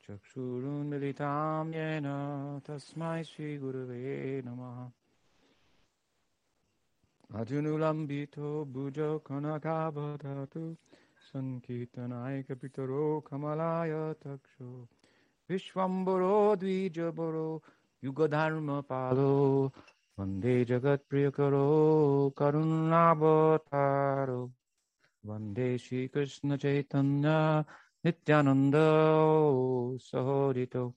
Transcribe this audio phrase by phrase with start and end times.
[0.00, 2.06] चक्षुरुन्मिलितां येन
[2.68, 4.90] तस्मै श्रीगुरुवे नमः।
[7.40, 10.76] अजुनुलम्बितो भुजौ कनकावदतु
[11.32, 14.88] सङ्कीर्तनायकपितरो कमलाय तक्षो।
[15.50, 17.62] विश्वम्बरो द्विजबरो
[18.04, 19.72] युगधर्मपालो।
[20.18, 24.50] वंदे जगत्प्रियकरो करुणावतारो।
[25.22, 27.66] One day Shri Krishna Chaitanya
[28.02, 28.78] Nityananda
[30.00, 30.94] Sahorito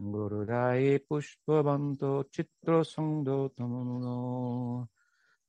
[0.00, 4.88] Gurudai Pushpavanto Chitra Sangdo Tamanuno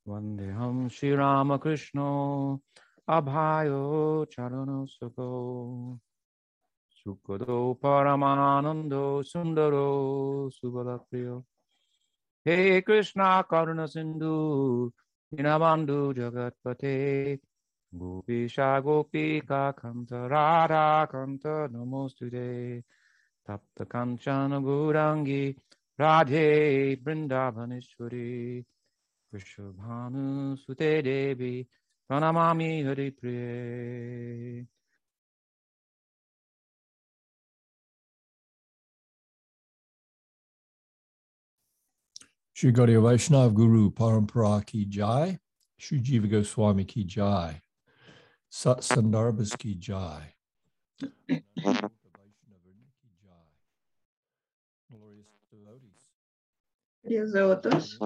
[0.05, 2.59] Vandeham Shri Ramakrishna
[3.07, 5.97] Abhayo Charano Sukho
[7.07, 11.41] Sukhodo Paramanando Sundaro Subalapriyo
[12.43, 14.91] Hey Krishna Karuna Sindhu
[15.33, 17.39] jagat Jagatpate
[17.92, 22.80] दीनबन्धु जगत्पते गोपीशा गोपिका कन्त राधा कन्त नमोऽस्तुते
[23.48, 25.44] तप्त कञ्चन गौराङ्गी
[26.00, 26.48] राधे
[27.04, 28.60] वृन्दावनेश्वरी
[29.32, 31.54] वृषभानुसुते देवी
[32.10, 34.66] प्रणमामि हरिप्रिये
[42.58, 45.38] Shri Gaudiya Vaishnav Guru Parampara Ki Jai,
[45.78, 47.62] Shri Jiva Goswami Ki Jai,
[48.53, 50.29] Sat Sandarbhas Ki Jai.
[57.01, 57.97] Glorious devotos,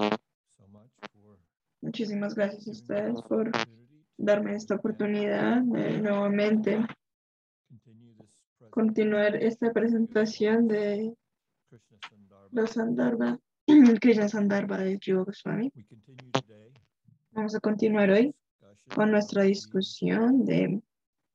[1.82, 3.50] muchísimas gracias a ustedes por
[4.16, 6.80] darme esta oportunidad de nuevamente
[8.70, 11.14] continuar esta presentación de
[12.52, 13.38] los Sandarbha,
[14.00, 14.98] Krishna Sandarbha de
[17.32, 18.34] Vamos a continuar hoy
[18.94, 20.80] con nuestra discusión de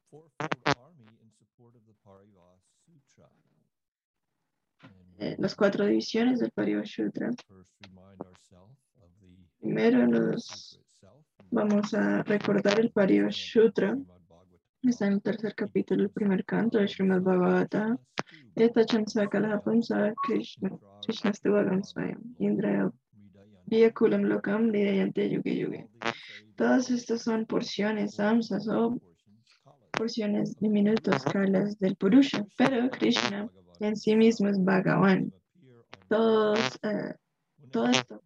[0.10, 0.48] Sutra.
[5.20, 7.30] Eh, las cuatro divisiones del of the
[9.60, 10.84] Primero nos Sutra
[11.54, 13.96] vamos a recordar el Parivashutra.
[14.82, 17.98] Está en el tercer capítulo, el primer canto de Srimad Bhagavata.
[18.56, 20.72] Esta chansakala pumsa Krishna
[21.06, 22.36] Krishna Stuvagam Swayam
[23.66, 25.88] Vyakulam Lokam Lidayante Yuge Yuge.
[26.56, 29.00] Todas estas son porciones, samsas o
[29.92, 35.32] porciones diminutas, calas del Purusha, pero Krishna en sí mismo es Bhagavan.
[36.10, 37.16] Todos, eh,
[37.72, 38.22] todo esto,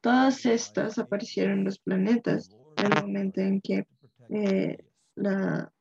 [0.00, 3.86] todas estas aparecieron en los planetas en el momento en que
[4.30, 4.78] eh,
[5.14, 5.72] la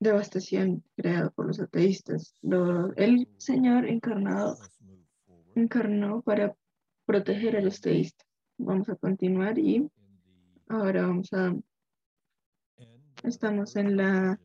[0.00, 2.34] devastación creada por los ateístas.
[2.42, 4.56] Lo- el Señor encarnado
[5.60, 6.54] encarnó para
[7.04, 8.26] proteger a los teístas.
[8.58, 9.90] Vamos a continuar y
[10.68, 11.54] ahora vamos a
[13.22, 14.40] estamos en la,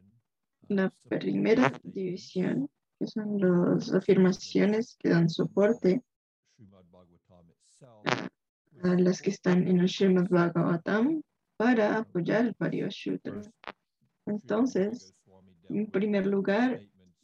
[0.68, 6.02] la primera división, que son las afirmaciones que dan soporte
[8.84, 11.22] a las que están en el Srimad Bhagavatam
[11.58, 13.42] para apoyar el Parivashutra.
[14.26, 15.14] Entonces,
[15.70, 16.82] en primer lugar,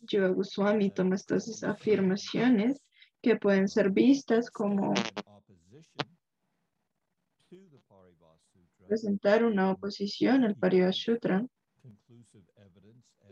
[0.08, 2.80] Jiva Goswami toma estas afirmaciones
[3.28, 4.94] que pueden ser vistas como
[8.88, 11.46] presentar una oposición al Parivashutra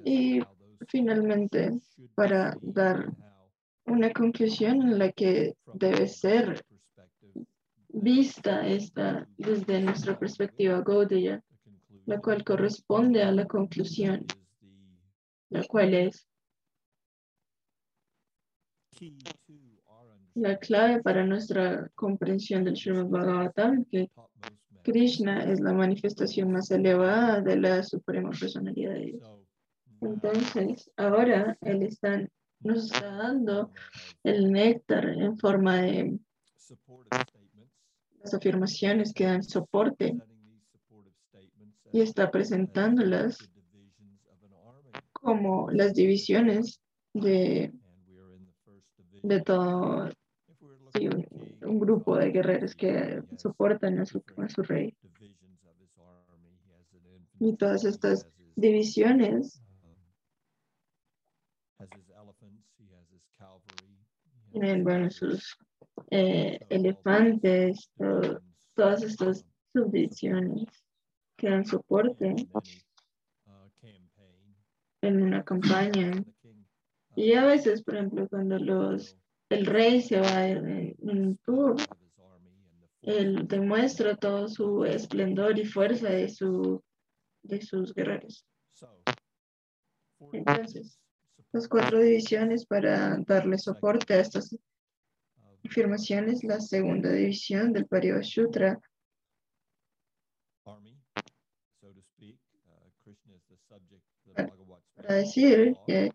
[0.03, 0.41] y
[0.89, 1.72] finalmente
[2.13, 3.09] para dar
[3.85, 6.66] una conclusión en la que debe ser
[7.88, 11.41] vista esta desde nuestra perspectiva Gaudiya,
[12.06, 14.25] la cual corresponde a la conclusión,
[15.50, 16.27] la cual es
[20.36, 24.12] la clave para nuestra comprensión del Srimad Bhagavatam, que
[24.84, 29.30] Krishna es la manifestación más elevada de la suprema personalidad de Dios.
[30.02, 32.28] Entonces, ahora Él está,
[32.60, 33.72] nos está dando
[34.24, 36.20] el néctar en forma de
[38.20, 40.18] las afirmaciones que dan soporte
[41.94, 43.38] y está presentándolas
[45.14, 46.82] como las divisiones
[47.14, 47.72] de,
[49.24, 50.10] de todo
[50.95, 51.25] sí, un,
[51.62, 54.95] un grupo de guerreros que soportan a su, a su rey.
[57.39, 59.62] Y todas estas divisiones
[64.51, 65.57] tienen, bueno, sus
[66.12, 68.41] eh, elefantes, to-
[68.74, 70.65] todas estas subdivisiones
[71.38, 72.33] que dan soporte
[75.01, 76.12] en una campaña.
[77.18, 79.18] Y a veces, por ejemplo, cuando los,
[79.50, 81.75] el rey se va en tour,
[83.01, 86.83] él demuestra todo su esplendor y fuerza de, su,
[87.44, 88.45] de sus guerreros.
[90.31, 91.00] Entonces,
[91.51, 94.57] Las cuatro divisiones para darle soporte a estas
[95.63, 98.80] afirmaciones, la segunda división del Pariva Sutra
[104.95, 106.12] para decir que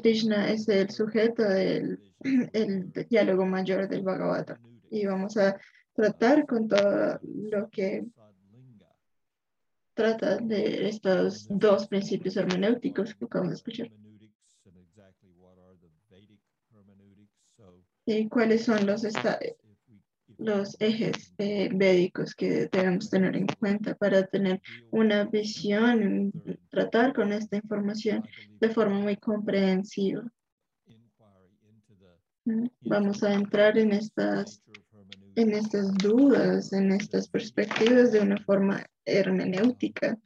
[0.00, 1.98] Krishna es el sujeto del
[2.52, 4.60] el diálogo mayor del Bhagavata.
[4.90, 5.58] Y vamos a
[5.92, 8.06] tratar con todo lo que
[9.94, 13.90] trata de estos dos principios hermenéuticos que acabamos de escuchar.
[18.06, 19.04] ¿Y cuáles son los,
[20.38, 26.32] los ejes eh, védicos que debemos tener en cuenta para tener una visión,
[26.70, 28.24] tratar con esta información
[28.60, 30.22] de forma muy comprensiva?
[32.44, 34.62] Mm, Vamos a entrar en estas,
[35.34, 40.18] en estas dudas, en estas perspectivas de una forma hermenéutica,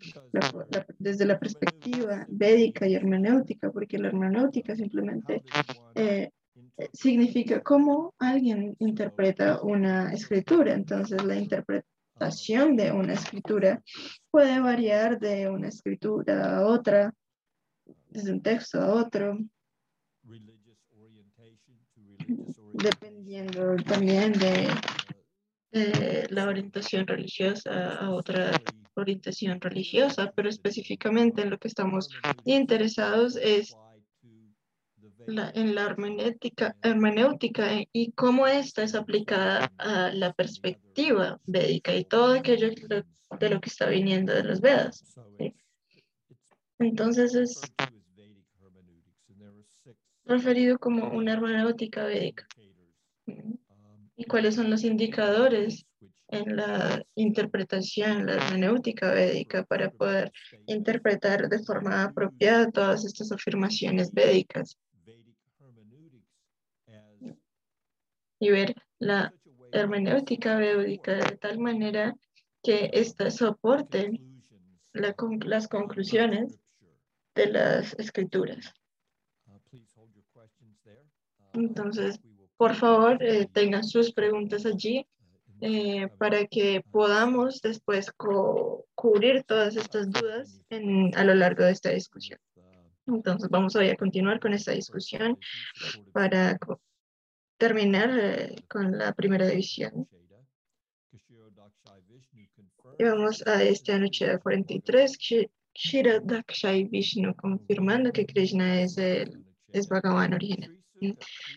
[0.99, 5.43] desde la perspectiva védica y hermenéutica, porque la hermenéutica simplemente
[5.95, 6.31] eh,
[6.93, 10.75] significa cómo alguien interpreta una escritura.
[10.75, 13.83] Entonces, la interpretación de una escritura
[14.31, 17.13] puede variar de una escritura a otra,
[18.09, 19.39] desde un texto a otro,
[22.73, 24.69] dependiendo también de,
[25.73, 28.53] de la orientación religiosa a otra
[28.95, 32.09] orientación religiosa, pero específicamente en lo que estamos
[32.45, 33.75] interesados es
[35.27, 41.95] la- en la hermenéutica, hermenéutica eh, y cómo esta es aplicada a la perspectiva védica
[41.95, 45.17] y todo aquello que lo- de lo que está viniendo de los Vedas.
[46.79, 47.61] Entonces es
[50.25, 52.47] referido como una hermenéutica védica.
[54.17, 55.87] ¿Y cuáles son los indicadores
[56.29, 60.33] en la interpretación, la hermenéutica védica para poder
[60.67, 64.79] interpretar de forma apropiada todas estas afirmaciones védicas
[68.43, 69.33] y ver la
[69.71, 72.17] hermenéutica védica de tal manera
[72.61, 74.21] que ésta soporte
[74.93, 76.59] la las conclusiones
[77.37, 78.75] de las escrituras.
[81.53, 82.21] Entonces,
[82.57, 85.07] por favor, eh, tengan sus preguntas allí
[85.61, 88.11] eh, para que podamos después
[88.97, 90.61] cubrir todas estas dudas
[91.15, 92.41] a lo largo de esta discusión.
[93.07, 95.39] Entonces, vamos a continuar con esta discusión
[96.13, 96.59] para
[97.67, 100.09] terminar eh, con la primera división.
[102.99, 108.99] Y vamos a esta noche de 43, Kshi- Kshira Dakshai Vishnu, confirmando que Krishna es
[108.99, 110.77] el es Bhagavan original.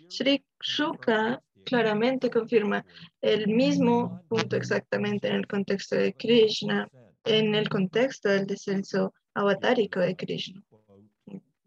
[0.07, 2.85] Sri Shuka claramente confirma
[3.21, 6.87] el mismo punto exactamente en el contexto de Krishna,
[7.23, 10.61] en el contexto del descenso avatárico de Krishna.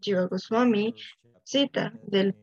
[0.00, 0.94] Jiva Goswami
[1.44, 2.34] cita del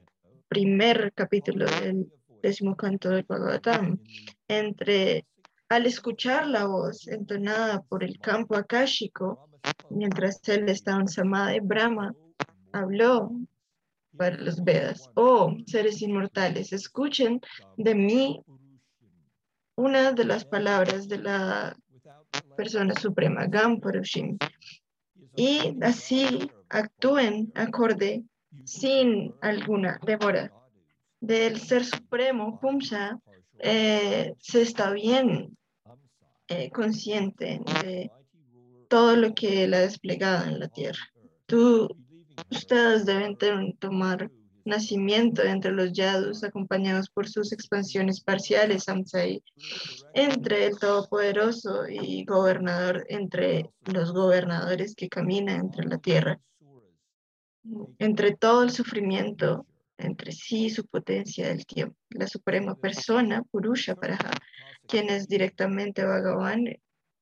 [0.47, 2.11] primer capítulo del
[2.41, 3.99] décimo canto del Bhagavatam,
[4.47, 5.25] entre
[5.69, 9.49] al escuchar la voz entonada por el campo akáshico,
[9.89, 12.13] mientras él estaba en Samadhi, Brahma
[12.71, 13.31] habló
[14.15, 15.09] para los Vedas.
[15.15, 17.41] Oh, seres inmortales, escuchen
[17.77, 18.41] de mí
[19.75, 21.75] una de las palabras de la
[22.55, 24.37] persona suprema, Gam Purushim,
[25.35, 28.23] y así actúen acorde
[28.63, 30.51] sin alguna demora.
[31.19, 33.19] Del ser supremo, Pumsa,
[33.59, 35.57] eh, se está bien
[36.47, 38.11] eh, consciente de
[38.87, 41.01] todo lo que él ha desplegado en la tierra.
[41.45, 41.87] Tú,
[42.49, 43.37] ustedes deben
[43.77, 44.29] tomar
[44.65, 48.85] nacimiento entre los yadus acompañados por sus expansiones parciales,
[50.13, 56.39] entre el Todopoderoso y gobernador, entre los gobernadores que caminan entre la tierra,
[57.99, 59.65] entre todo el sufrimiento,
[59.97, 61.95] entre sí su potencia del tiempo.
[62.09, 64.31] La suprema persona, Purusha Paraha,
[64.87, 66.65] quien es directamente Bhagavan,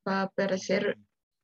[0.08, 0.98] va a aparecer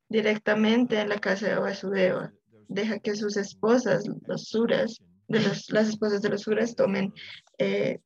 [0.08, 2.32] directamente en la casa de Vasudeva.
[2.68, 7.14] Deja que sus esposas, los suras, de las esposas de los suras tomen
[7.58, 8.00] eh,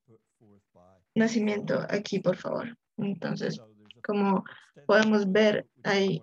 [1.15, 2.77] nacimiento aquí, por favor.
[2.99, 3.61] Entonces,
[4.03, 4.45] como
[4.87, 6.23] podemos ver, hay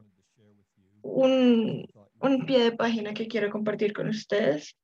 [1.02, 1.88] un,
[2.22, 4.76] un pie de página que quiero compartir con ustedes.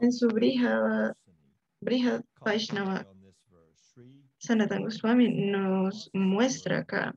[0.00, 1.12] En su Brihad,
[1.80, 3.06] Brihad Vaishnava
[4.38, 7.14] Sanatana Goswami nos muestra acá.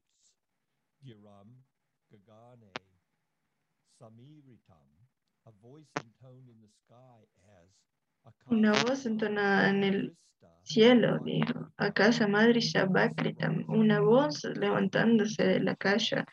[8.48, 10.18] Una voz entonada en el
[10.62, 16.26] cielo, dijo, Akasa Madri Shabakritam, una voz levantándose de la calle,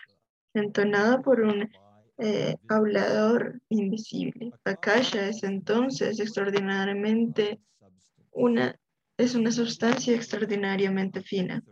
[0.53, 1.71] entonada por un
[2.19, 4.52] eh, hablador invisible.
[4.64, 7.61] Akasha es entonces extraordinariamente
[8.31, 8.78] una,
[9.16, 11.62] es una sustancia extraordinariamente fina.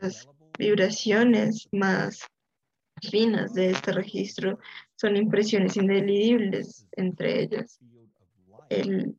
[0.00, 0.28] Las
[0.58, 2.20] vibraciones más
[3.02, 4.58] finas de este registro
[4.96, 7.78] son impresiones indelebles entre ellas.
[8.68, 9.16] El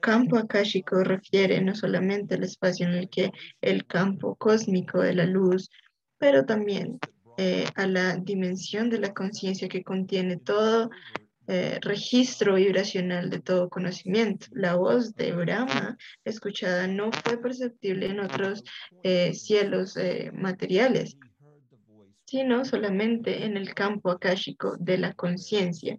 [0.00, 5.26] campo akáshico refiere no solamente al espacio en el que el campo cósmico de la
[5.26, 5.70] luz,
[6.18, 6.98] pero también
[7.42, 10.90] eh, a la dimensión de la conciencia que contiene todo
[11.46, 14.48] eh, registro vibracional de todo conocimiento.
[14.50, 18.62] La voz de Brahma escuchada no fue perceptible en otros
[19.02, 19.96] eh, cielos
[20.34, 21.16] materiales,
[22.26, 25.96] sino solamente en el campo akáshico de la conciencia.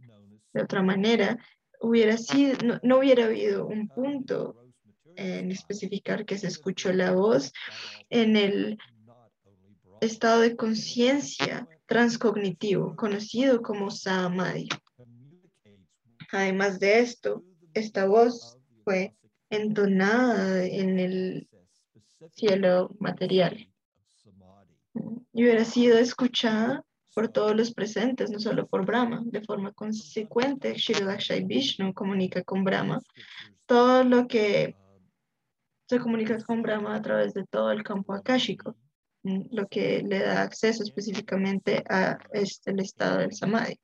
[0.54, 1.40] De otra manera,
[1.80, 4.58] hubiera sido, no, no hubiera habido un punto
[5.16, 7.52] en especificar que se escuchó la voz
[8.12, 8.78] en el
[10.02, 14.68] estado de conciencia transcognitivo, conocido como Samadhi.
[16.32, 17.44] Además de esto,
[17.74, 19.16] esta voz fue
[19.50, 21.50] entonada en el
[22.34, 23.72] cielo material
[25.34, 29.22] y hubiera sido escuchada por todos los presentes, no solo por Brahma.
[29.26, 33.02] De forma consecuente, Shirodakshai Vishnu comunica con Brahma
[33.66, 34.76] todo lo que
[35.88, 38.76] se comunica con Brahma a través de todo el campo akáshico,
[39.24, 43.80] lo que le da acceso específicamente a este, el estado del samadhi.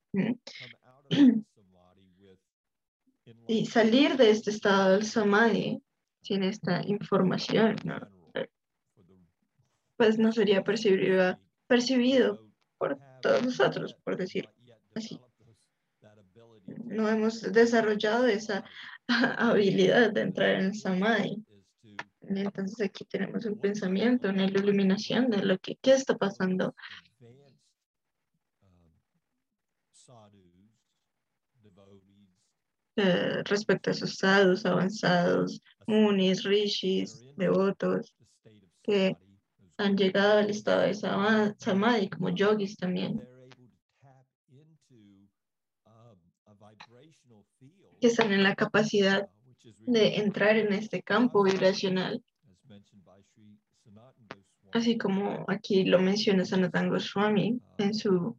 [3.46, 5.82] Y salir de este estado del samadhi
[6.22, 7.76] sin esta información,
[9.96, 12.46] pues no sería percibido, percibido
[12.78, 14.48] por todos nosotros, por decir
[14.94, 15.20] así.
[16.66, 18.64] No hemos desarrollado esa
[19.06, 21.44] habilidad de entrar en el samadhi.
[22.36, 26.74] Entonces aquí tenemos un pensamiento, una iluminación de lo que qué está pasando.
[32.96, 38.12] Eh, respecto a esos sadhus avanzados, munis, rishis, devotos,
[38.82, 39.16] que
[39.76, 43.22] han llegado al estado de samadhi como yogis también,
[48.00, 49.28] que están en la capacidad
[49.88, 52.22] de entrar en este campo vibracional,
[54.72, 58.36] así como aquí lo menciona Sanatan Goswami en su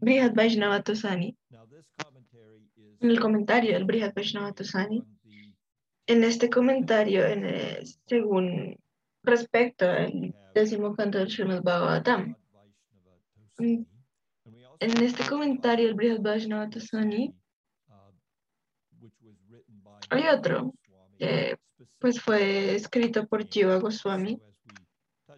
[0.00, 1.36] Brihad Vaishnava Tosani,
[3.00, 5.04] en el comentario del Brihad Vaishnava Tosani.
[6.08, 8.76] En este comentario, en según
[9.22, 12.34] respecto al décimo canto del Srimad Bhagavatam.
[13.58, 13.86] En
[14.80, 17.32] este comentario, el Brihad Vaishnava Tasani,
[20.10, 20.74] hay otro
[21.18, 21.56] que
[21.98, 24.40] pues fue escrito por Jiva Goswami,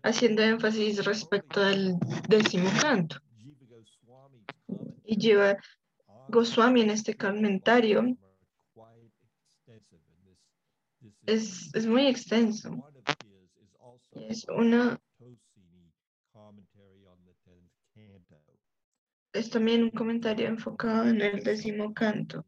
[0.03, 1.99] haciendo énfasis respecto al
[2.29, 3.17] décimo canto.
[5.05, 5.57] Y Jiva
[6.29, 8.17] Goswami en este comentario
[11.27, 12.91] es, es muy extenso
[14.29, 15.01] es una
[19.33, 22.45] es también un comentario enfocado en el décimo canto.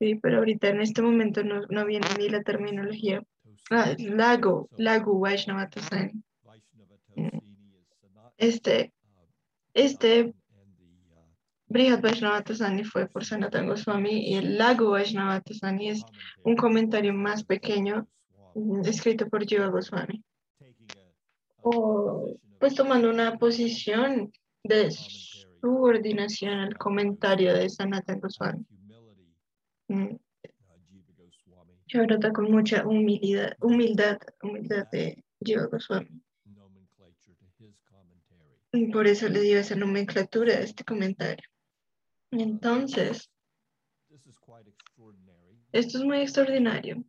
[0.00, 3.22] Sí, pero ahorita en este momento no, no viene ni la terminología.
[3.70, 5.68] Ah, lago, lago Vaishnava
[7.14, 7.38] mm.
[8.38, 8.94] Este,
[9.74, 10.34] este
[11.66, 12.42] Brihad Vaishnava
[12.90, 16.02] fue por Sanatan Goswami y el lago Vaishnava es
[16.44, 18.08] un comentario más pequeño
[18.54, 20.24] mm, escrito por Jiva Goswami
[21.62, 24.32] o pues tomando una posición
[24.64, 24.90] de
[25.60, 28.64] subordinación al comentario de Sanatan Goswami.
[29.90, 30.16] Mm.
[31.86, 36.22] Y ahora está con mucha humildad, humildad, humildad de Jiva Goswami.
[38.72, 41.44] Y por eso le dio esa nomenclatura a este comentario.
[42.30, 43.28] Entonces,
[45.72, 47.04] esto es muy extraordinario.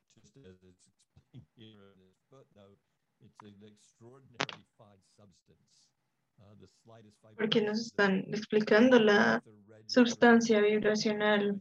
[7.38, 9.44] porque nos están explicando la
[9.88, 11.60] sustancia vibracional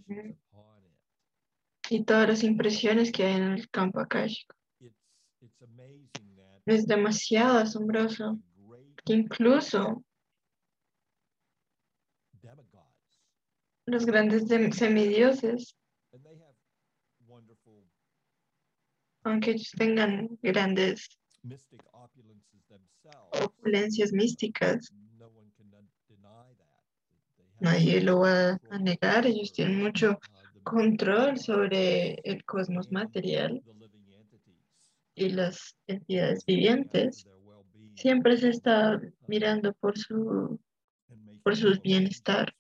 [1.90, 4.54] y todas las impresiones que hay en el campo akáshico.
[6.64, 8.38] Es demasiado asombroso
[9.04, 10.04] que incluso
[13.86, 15.76] los grandes semidioses,
[19.24, 21.18] aunque ellos tengan grandes
[23.32, 24.94] opulencias místicas,
[27.58, 30.20] nadie lo va a negar, ellos tienen mucho
[30.62, 33.62] control sobre el cosmos material
[35.14, 37.26] y las entidades vivientes.
[37.96, 40.58] Siempre se está mirando por su
[41.42, 42.54] por su bienestar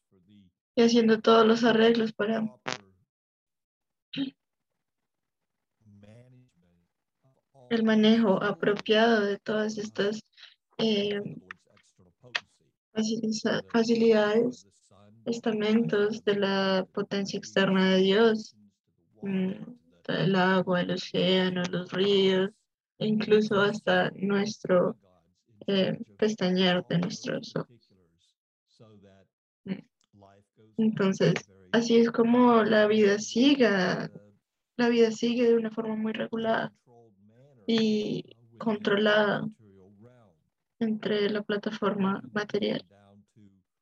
[0.74, 2.42] y haciendo todos los arreglos para
[7.70, 10.20] el manejo apropiado de todas estas
[10.78, 11.20] eh,
[13.72, 14.66] facilidades,
[15.24, 18.56] estamentos de la potencia externa de Dios,
[19.22, 19.52] mm,
[20.08, 22.50] el agua, el océano, los ríos,
[22.98, 24.96] e incluso hasta nuestro
[25.66, 27.90] eh, pestañear de nuestros ojos.
[30.76, 31.34] Entonces,
[31.72, 34.10] Así es como la vida siga,
[34.76, 36.72] la vida sigue de una forma muy regulada
[37.64, 39.48] y controlada
[40.80, 42.84] entre la plataforma material.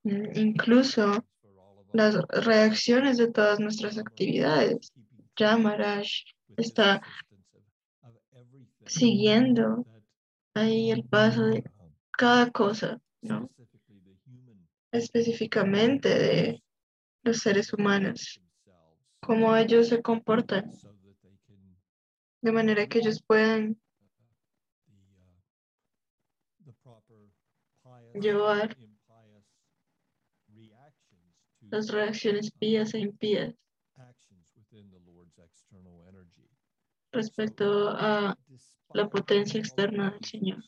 [0.02, 1.24] Mm, Incluso
[1.92, 4.92] las reacciones de todas nuestras actividades.
[5.36, 6.06] Yamaraj
[6.56, 7.00] está
[8.86, 9.86] siguiendo
[10.54, 11.62] ahí el paso de
[12.10, 13.48] cada cosa, ¿no?
[14.90, 16.62] Específicamente de
[17.22, 18.40] los seres humanos,
[19.20, 20.70] cómo ellos se comportan,
[22.40, 23.78] de manera que ellos puedan
[28.14, 28.76] llevar
[31.70, 33.54] las reacciones pías e impías.
[37.10, 38.36] Respecto a
[38.94, 40.64] la potencia externa del Señor.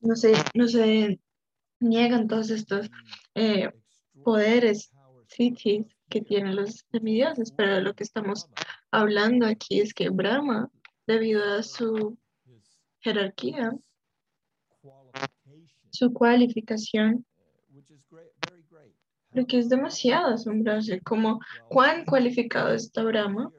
[0.00, 1.20] No se, no se
[1.80, 2.90] niegan todos estos
[3.34, 3.70] eh,
[4.22, 4.90] poderes
[5.28, 8.46] siddhis que tienen los semidioses, pero lo que estamos
[8.90, 10.70] hablando aquí es que Brahma,
[11.06, 12.18] debido a su
[13.00, 13.72] jerarquía,
[15.94, 17.24] su cualificación,
[19.32, 23.50] lo que es demasiado asombroso, como cuán cualificado está Brahma.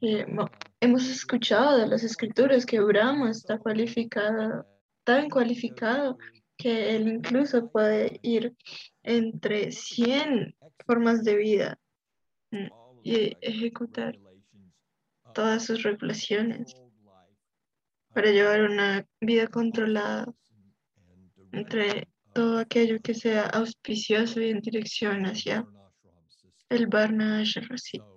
[0.00, 4.66] Eh, mo- hemos escuchado de las escrituras que Brahma está cualificado,
[5.04, 6.18] tan cualificado
[6.56, 8.54] que él incluso puede ir
[9.02, 10.54] entre 100
[10.86, 11.78] formas de vida
[12.50, 12.68] mm,
[13.02, 14.18] y ejecutar
[15.34, 16.74] todas sus regulaciones
[18.14, 20.26] para llevar una vida controlada
[21.52, 25.66] entre todo aquello que sea auspicioso y en dirección hacia
[26.68, 27.42] el Varna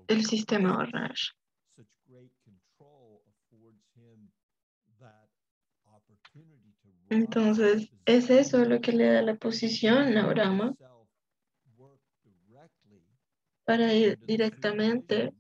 [0.07, 1.13] el sistema Varna.
[7.09, 10.75] Entonces, es eso lo que le da la posición a Brahma
[13.63, 15.31] para ir directamente,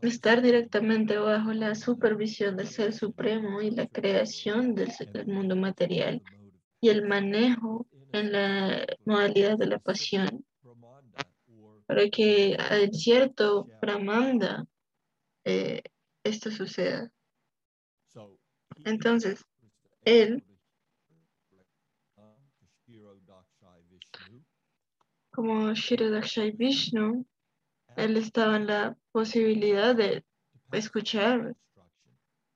[0.00, 4.90] estar directamente bajo la supervisión del Ser Supremo y la creación del
[5.26, 6.22] mundo material
[6.82, 10.44] y el manejo en la modalidad de la pasión
[11.86, 14.66] para que en cierto Brahmanda
[15.44, 15.82] eh,
[16.24, 17.10] esto suceda.
[18.84, 19.44] Entonces,
[20.04, 20.42] él,
[25.30, 27.26] como Shirodakshai Vishnu,
[27.96, 30.24] él estaba en la posibilidad de
[30.72, 31.54] escuchar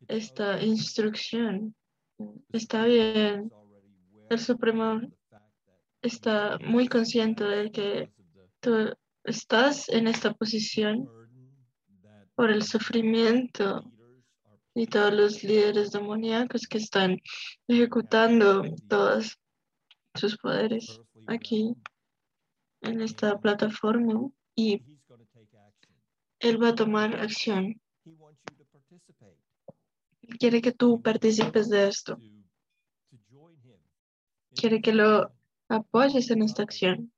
[0.08, 1.76] esta instrucción.
[2.52, 3.52] Está bien,
[4.28, 5.00] el Supremo
[6.02, 8.12] está muy consciente de que
[8.60, 11.08] tú estás en esta posición
[12.34, 13.82] por el sufrimiento
[14.74, 17.18] y todos los líderes demoníacos que están
[17.66, 19.38] ejecutando todos
[20.14, 21.74] sus poderes aquí
[22.82, 24.82] en esta plataforma y
[26.40, 27.80] él va a tomar acción.
[30.38, 32.18] Quiere que tú participes de esto.
[34.56, 35.30] Quiere que lo
[35.68, 37.12] apoyes en esta acción.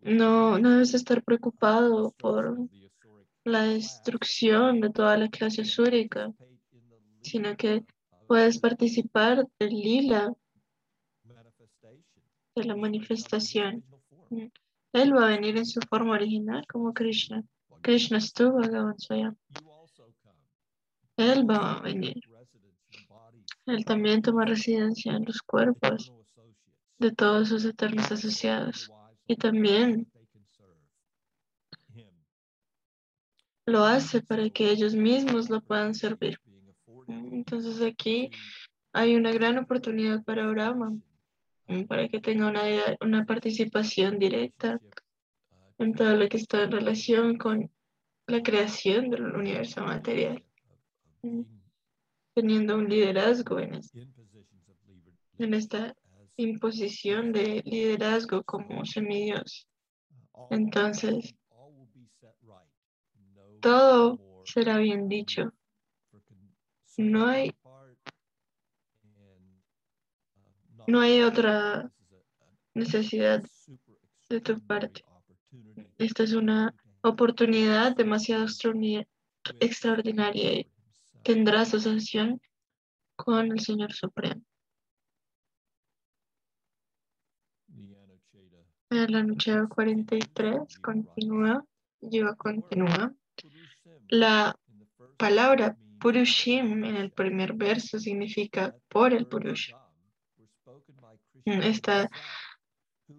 [0.00, 2.56] No, no debes estar preocupado por
[3.44, 6.32] la destrucción de toda la clase asúrica,
[7.22, 7.84] sino que
[8.28, 10.32] puedes participar del lila,
[12.54, 13.84] de la manifestación.
[14.92, 17.42] Él va a venir en su forma original como Krishna.
[17.82, 18.62] Krishna estuvo
[18.98, 19.36] Swayam.
[21.16, 22.20] Él va a venir.
[23.66, 26.12] Él también toma residencia en los cuerpos
[26.98, 28.90] de todos sus eternos asociados.
[29.26, 30.06] Y también
[33.66, 36.38] lo hace para que ellos mismos lo puedan servir.
[37.08, 38.30] Entonces aquí
[38.92, 40.92] hay una gran oportunidad para Brahma,
[41.88, 42.62] para que tenga una,
[43.00, 44.78] una participación directa
[45.78, 47.70] en todo lo que está en relación con
[48.26, 50.44] la creación del universo material,
[52.34, 53.92] teniendo un liderazgo en, es-
[55.38, 55.94] en esta
[56.36, 59.66] imposición de liderazgo como semidios.
[60.50, 61.34] Entonces,
[63.60, 65.52] todo será bien dicho.
[66.96, 67.52] No hay,
[70.86, 71.90] no hay otra
[72.74, 73.42] necesidad
[74.28, 75.04] de tu parte.
[75.98, 79.06] Esta es una oportunidad demasiado extraordi-
[79.60, 80.70] extraordinaria y
[81.24, 82.40] tendrá asociación
[83.16, 84.42] con el Señor Supremo.
[88.90, 91.64] El anunciado 43 continúa,
[92.00, 93.12] lleva continúa.
[94.08, 94.54] La
[95.16, 99.76] palabra Purushim en el primer verso significa por el Purusha.
[101.46, 102.10] Mm, Esta,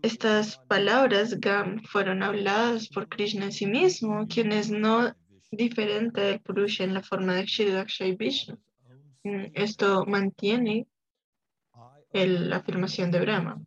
[0.02, 5.14] estas palabras Gam fueron habladas por Krishna en sí mismo, quien es no
[5.52, 8.58] diferente del Purusha en la forma de y Vishnu.
[9.24, 10.88] Mm, Esto mantiene
[12.14, 13.62] el- la afirmación de Brahma.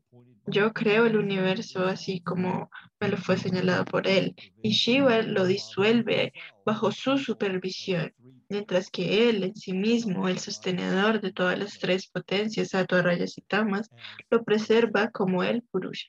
[0.46, 5.44] Yo creo el universo así como me lo fue señalado por él, y Shiva lo
[5.44, 6.32] disuelve
[6.64, 8.12] bajo su supervisión,
[8.48, 13.36] mientras que él en sí mismo, el sostenedor de todas las tres potencias, Sattva, Rayas
[13.36, 13.90] y Tamas,
[14.30, 16.08] lo preserva como el Purusha.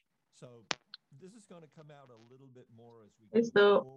[3.32, 3.88] Esto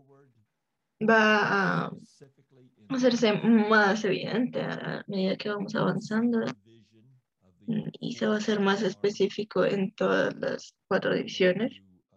[1.08, 1.90] va a
[2.88, 6.44] hacerse más evidente a medida que vamos avanzando
[7.66, 11.72] mm, y se va a hacer más específico en todas las cuatro divisiones,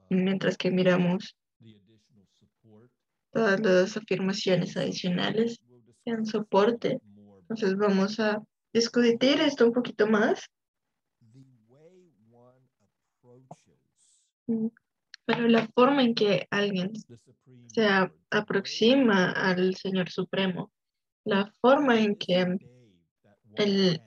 [0.10, 1.36] mientras que miramos
[3.32, 5.60] todas las afirmaciones adicionales
[6.06, 7.00] dan soporte.
[7.42, 8.42] Entonces vamos a
[8.74, 10.50] discutir esto un poquito más,
[15.26, 16.92] pero la forma en que alguien
[17.68, 17.88] se
[18.30, 20.72] aproxima al Señor Supremo,
[21.26, 22.58] la forma en que
[23.56, 24.02] el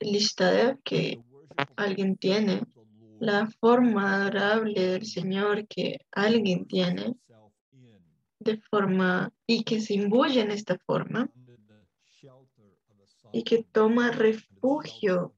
[0.00, 1.20] Ishtadev que
[1.76, 2.62] alguien tiene,
[3.18, 7.16] la forma adorable del Señor que alguien tiene,
[8.38, 11.28] de forma y que se imbuye en esta forma
[13.32, 15.34] y que toma refugio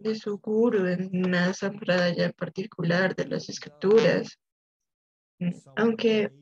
[0.00, 4.38] de su guru en una sampradaya particular de las escrituras,
[5.38, 6.32] mm, aunque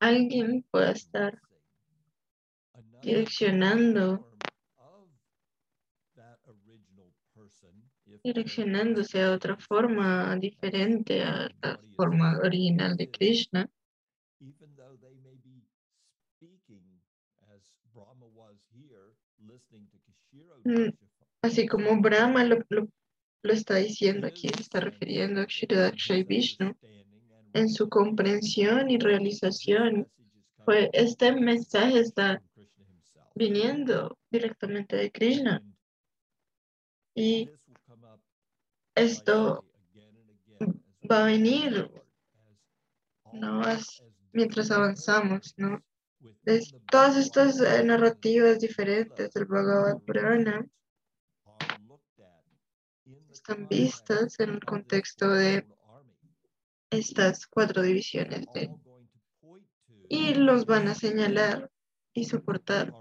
[0.00, 1.40] alguien pueda estar
[3.02, 4.28] direccionando
[8.24, 13.68] direccionándose a otra forma diferente a la forma original de Krishna,
[21.42, 22.88] así como Brahma lo, lo,
[23.42, 26.76] lo está diciendo aquí, se está refiriendo a Kshirodaksha y Vishnu,
[27.52, 30.08] en su comprensión y realización,
[30.64, 32.42] pues este mensaje está
[33.34, 35.62] viniendo directamente de Krishna.
[37.14, 37.50] Y
[38.94, 39.64] esto
[41.10, 41.90] va a venir
[43.32, 43.62] no
[44.32, 45.82] mientras avanzamos, ¿no?
[46.44, 50.66] Es- todas estas eh, narrativas diferentes del Bhagavad Purana
[53.42, 55.66] están vistas en el contexto de
[56.90, 58.46] estas cuatro divisiones
[60.08, 61.68] y los van a señalar
[62.14, 62.92] y soportar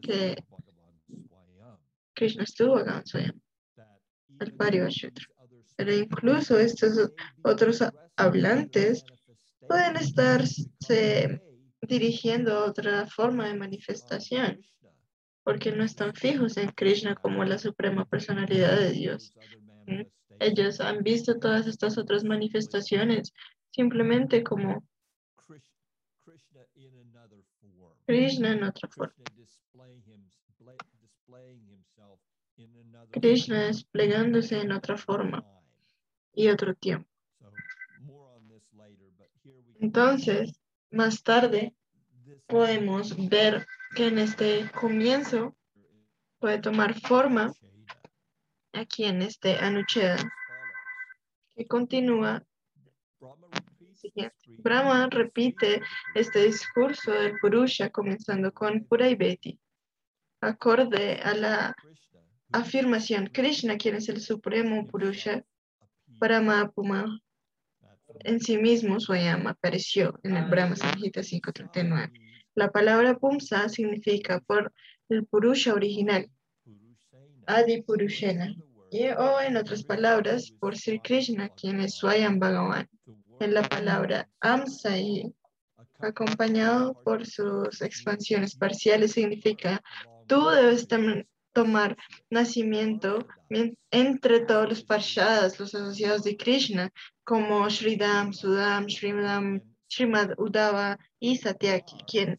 [0.00, 0.42] que
[2.14, 3.40] Krishna estuvo acá en Swayam,
[4.40, 5.26] el Parivashutra.
[5.76, 7.84] Pero incluso estos otros
[8.16, 9.04] hablantes
[9.68, 11.42] pueden estarse
[11.82, 14.58] dirigiendo a otra forma de manifestación,
[15.46, 19.32] porque no están fijos en Krishna como la suprema personalidad de Dios.
[19.86, 20.02] ¿Mm?
[20.40, 23.32] Ellos han visto todas estas otras manifestaciones
[23.70, 24.84] simplemente como
[28.06, 29.14] Krishna en otra forma.
[33.12, 35.46] Krishna desplegándose en otra forma
[36.34, 37.08] y otro tiempo.
[39.78, 41.72] Entonces, más tarde
[42.48, 43.64] podemos ver
[43.96, 45.56] que en este comienzo
[46.38, 47.54] puede tomar forma
[48.74, 50.18] aquí en este Anucheda
[51.56, 52.44] que continúa
[53.94, 54.36] siguiente.
[54.58, 55.80] Brahma repite
[56.14, 59.58] este discurso del Purusha comenzando con Puraiveti,
[60.42, 61.74] acorde a la
[62.52, 65.42] afirmación Krishna, quien es el supremo Purusha,
[66.06, 67.18] Brahma Puma
[68.20, 72.25] en sí mismo, Swayama, apareció en el Brahma Samhita 539.
[72.56, 74.72] La palabra Pumsa significa por
[75.08, 76.28] el Purusha original,
[77.46, 78.56] Adi Purushena,
[78.90, 82.88] y, o en otras palabras, por Sri Krishna, quien es Swayam Bhagavan.
[83.38, 85.32] En la palabra Amsai,
[86.00, 89.82] acompañado por sus expansiones parciales, significa
[90.26, 90.88] tú debes
[91.52, 91.96] tomar
[92.30, 96.90] nacimiento mien- entre todos los parshadas, los asociados de Krishna,
[97.24, 102.38] como Sridham, Sudam, Srimad, Srimad Udava y Satyaki, quien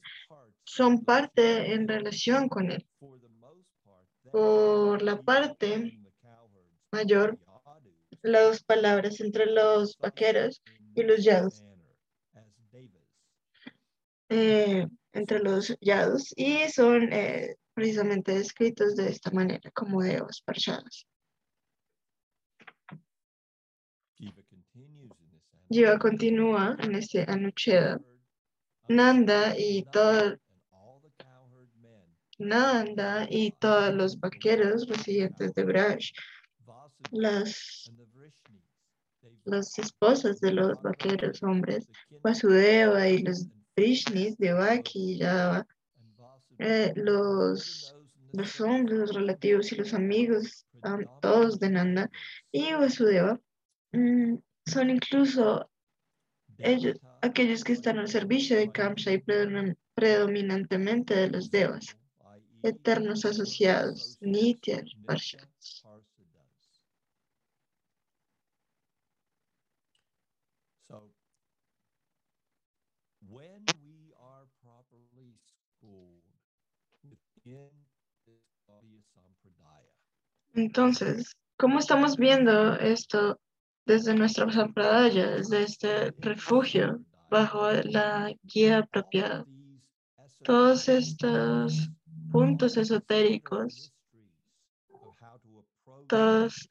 [0.63, 2.86] son parte en relación con él.
[4.31, 5.99] Por la parte
[6.91, 7.39] mayor,
[8.21, 10.62] las dos palabras entre los vaqueros
[10.95, 11.63] y los yados,
[14.29, 21.07] eh, entre los yados, y son eh, precisamente descritos de esta manera, como devas parshadas.
[25.69, 27.99] Jiva continúa en este Anucheda.
[28.88, 30.38] Nanda y todo,
[32.39, 35.99] Nanda y todos los vaqueros residentes de Braj,
[37.12, 37.91] las,
[39.43, 41.89] las esposas de los vaqueros hombres,
[42.23, 45.19] Vasudeva y los Vrishnis de Vaki y
[46.60, 47.93] eh, los,
[48.32, 52.10] los hombres, los relativos y los amigos, am, todos de Nanda
[52.53, 53.38] y Vasudeva,
[53.91, 54.36] mm,
[54.67, 55.69] son incluso
[56.58, 61.97] ellos, aquellos que están al servicio de Kamsa y predomin- predominantemente de los devas,
[62.63, 65.84] eternos asociados, Nitya, Parshadas.
[70.89, 71.12] So,
[73.30, 76.23] when we are properly schooled
[77.03, 77.69] within
[78.25, 79.93] this Gaudiya Sampradaya,
[80.56, 83.39] Entonces, ¿cómo estamos viendo esto
[83.88, 89.45] desde nuestra sampradaya, desde este refugio bajo la guía apropiada?
[90.43, 91.89] Todos estos
[92.32, 93.93] puntos esotéricos,
[96.08, 96.69] todas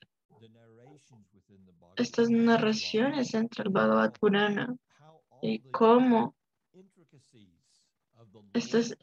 [1.97, 4.77] estas narraciones entre el Bhagavad Purana
[5.41, 6.37] y cómo
[8.53, 8.95] estas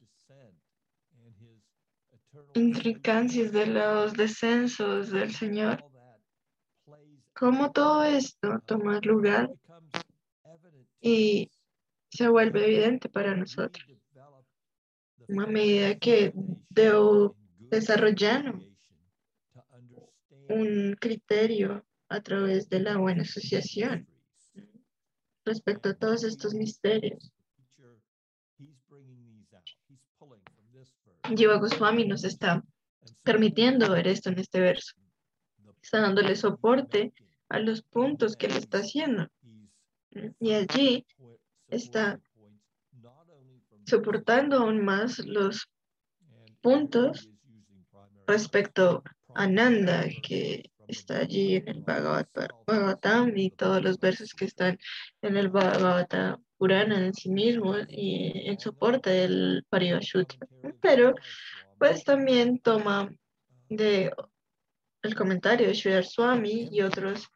[2.53, 5.83] intricancias de los descensos del Señor,
[7.43, 9.51] cómo todo esto toma lugar
[11.01, 11.51] y
[12.09, 13.85] se vuelve evidente para nosotros
[15.27, 16.31] a medida que
[16.69, 18.55] debo desarrollar
[20.47, 24.07] un criterio a través de la buena asociación
[25.43, 27.29] respecto a todos estos misterios.
[31.35, 32.63] Jiva Goswami nos está
[33.21, 34.93] permitiendo ver esto en este verso.
[35.81, 37.11] Está dándole soporte
[37.53, 39.27] a los puntos que él está haciendo.
[40.39, 41.05] Y allí
[41.67, 42.19] está
[43.85, 45.69] soportando aún más los
[46.61, 47.29] puntos
[48.25, 49.03] respecto
[49.35, 54.79] a Nanda, que está allí en el Bhagavata- Bhagavatam y todos los versos que están
[55.21, 60.39] en el Bhagavata Purana en sí mismo y en soporte del Parivashutra.
[60.81, 61.13] Pero
[61.77, 63.11] pues también toma
[63.69, 64.11] de
[65.03, 67.27] el comentario de Sridhar Swami y otros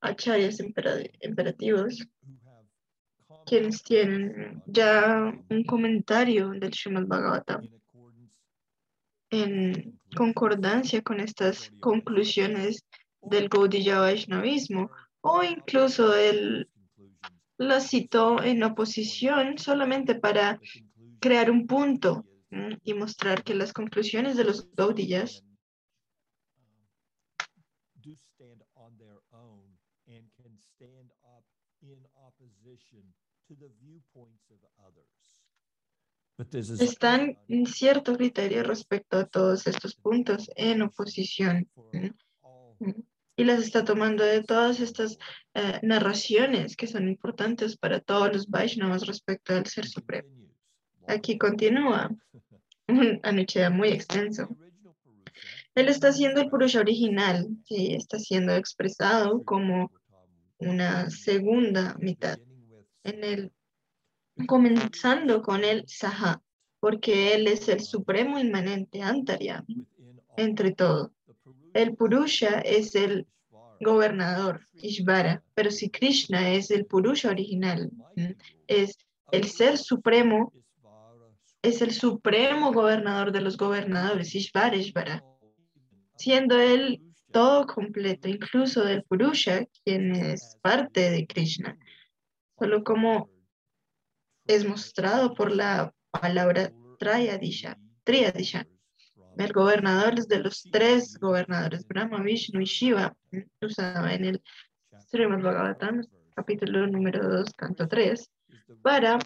[0.00, 2.06] acharyas impera- imperativos
[3.44, 7.68] quienes tienen ya un comentario del Srimad Bhagavatam
[9.30, 12.84] en concordancia con estas conclusiones
[13.22, 16.68] del Gaudiya Vaishnavismo o incluso él
[17.58, 20.60] las citó en oposición solamente para
[21.20, 22.24] crear un punto
[22.82, 25.44] y mostrar que las conclusiones de los Gaudiyas
[36.78, 41.68] están en cierto criterio respecto a todos estos puntos en oposición
[43.36, 45.18] y las está tomando de todas estas
[45.54, 50.28] eh, narraciones que son importantes para todos los Vaishnavas respecto al Ser Supremo.
[51.06, 52.10] Aquí continúa
[52.88, 54.48] un anucheda muy extenso.
[55.74, 59.92] Él está haciendo el Purusha original, que está siendo expresado como
[60.58, 62.38] una segunda mitad,
[63.06, 63.52] en el,
[64.46, 66.42] comenzando con el Saha,
[66.80, 69.86] porque él es el supremo inmanente, Antaryami,
[70.36, 71.12] entre todo.
[71.72, 73.26] El Purusha es el
[73.80, 77.90] gobernador, Ishvara, pero si Krishna es el Purusha original,
[78.66, 78.98] es
[79.30, 80.52] el ser supremo,
[81.62, 85.24] es el supremo gobernador de los gobernadores, Ishvara, Ishvara,
[86.16, 91.76] siendo él todo completo, incluso del Purusha, quien es parte de Krishna,
[92.58, 93.30] solo como
[94.46, 98.66] es mostrado por la palabra Trayadisha, Triadisha.
[99.36, 103.14] El gobernador de los tres gobernadores, Brahma, Vishnu y Shiva,
[103.60, 104.42] usado en el
[105.10, 106.02] Srimad Bhagavatam,
[106.34, 108.30] capítulo número 2, canto 3,
[108.80, 109.18] para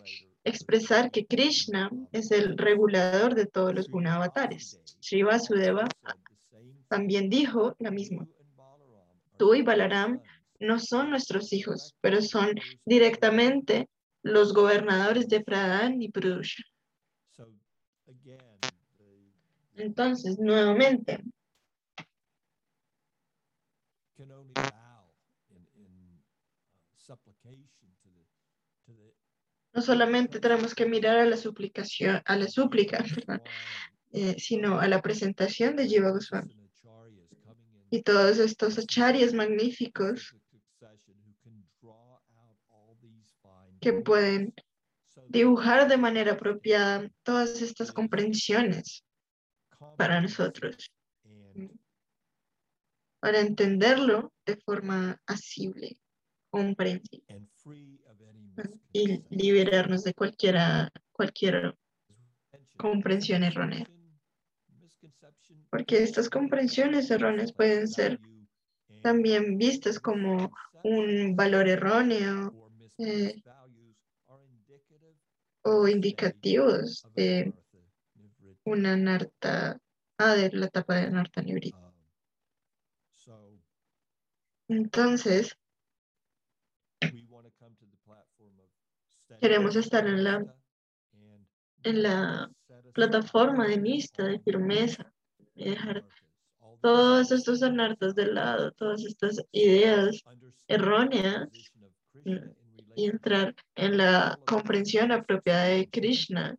[0.43, 4.81] expresar que Krishna es el regulador de todos los gunavatares.
[5.01, 5.87] Shiva Sudeva
[6.89, 8.27] también dijo la misma.
[9.39, 10.21] Tú y Balaram
[10.61, 13.89] no son nuestros hijos, pero son directamente
[14.23, 16.63] los gobernadores de Pradhan y Purusha.
[19.75, 21.25] Entonces, nuevamente,
[24.19, 24.25] uh,
[29.73, 33.43] no solamente tenemos que mirar a la suplicación, a la súplica, perdón,
[34.13, 36.55] eh, sino a la presentación de Jiva Goswami.
[37.91, 40.37] Y todos estos acharyas magníficos
[43.81, 44.55] que pueden
[45.29, 49.05] dibujar de manera apropiada todas estas comprensiones
[49.97, 50.93] para nosotros,
[53.21, 55.99] para entenderlo de forma asible,
[56.51, 57.49] comprensible
[58.93, 61.77] y liberarnos de cualquiera, cualquier
[62.77, 63.87] comprensión errónea.
[65.71, 68.19] Porque estas comprensiones erróneas pueden ser
[69.03, 70.51] también vistas como
[70.83, 72.53] un valor erróneo
[72.99, 73.43] eh,
[75.63, 77.53] o indicativos de
[78.65, 79.81] una narta,
[80.19, 81.93] ah, de la etapa de narta nibrita.
[84.69, 85.57] Entonces,
[89.41, 90.57] queremos estar en la,
[91.83, 92.51] en la
[92.93, 95.13] plataforma de mista, de firmeza,
[95.55, 96.07] y dejar
[96.81, 100.23] todos estos anartas de lado, todas estas ideas
[100.69, 101.49] erróneas
[102.95, 106.57] y entrar en la comprensión apropiada de Krishna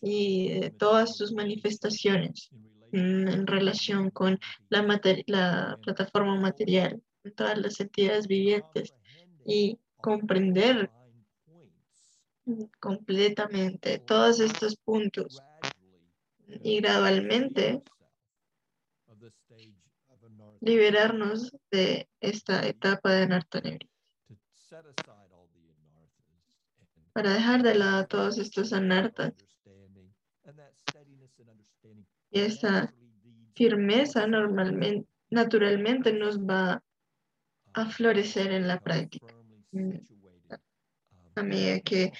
[0.00, 2.50] y de todas sus manifestaciones
[2.92, 7.02] en relación con la, la plataforma material,
[7.36, 8.94] todas las entidades vivientes
[9.44, 10.90] y comprender
[12.78, 15.42] completamente todos estos puntos
[16.62, 17.82] y gradualmente
[20.60, 23.90] liberarnos de esta etapa de Nartanebri.
[27.14, 29.32] Para dejar de lado todos estos anartas
[32.28, 32.92] y esa
[33.54, 36.82] firmeza normalmente, naturalmente nos va
[37.72, 39.32] a florecer en la práctica.
[41.36, 42.12] A medida que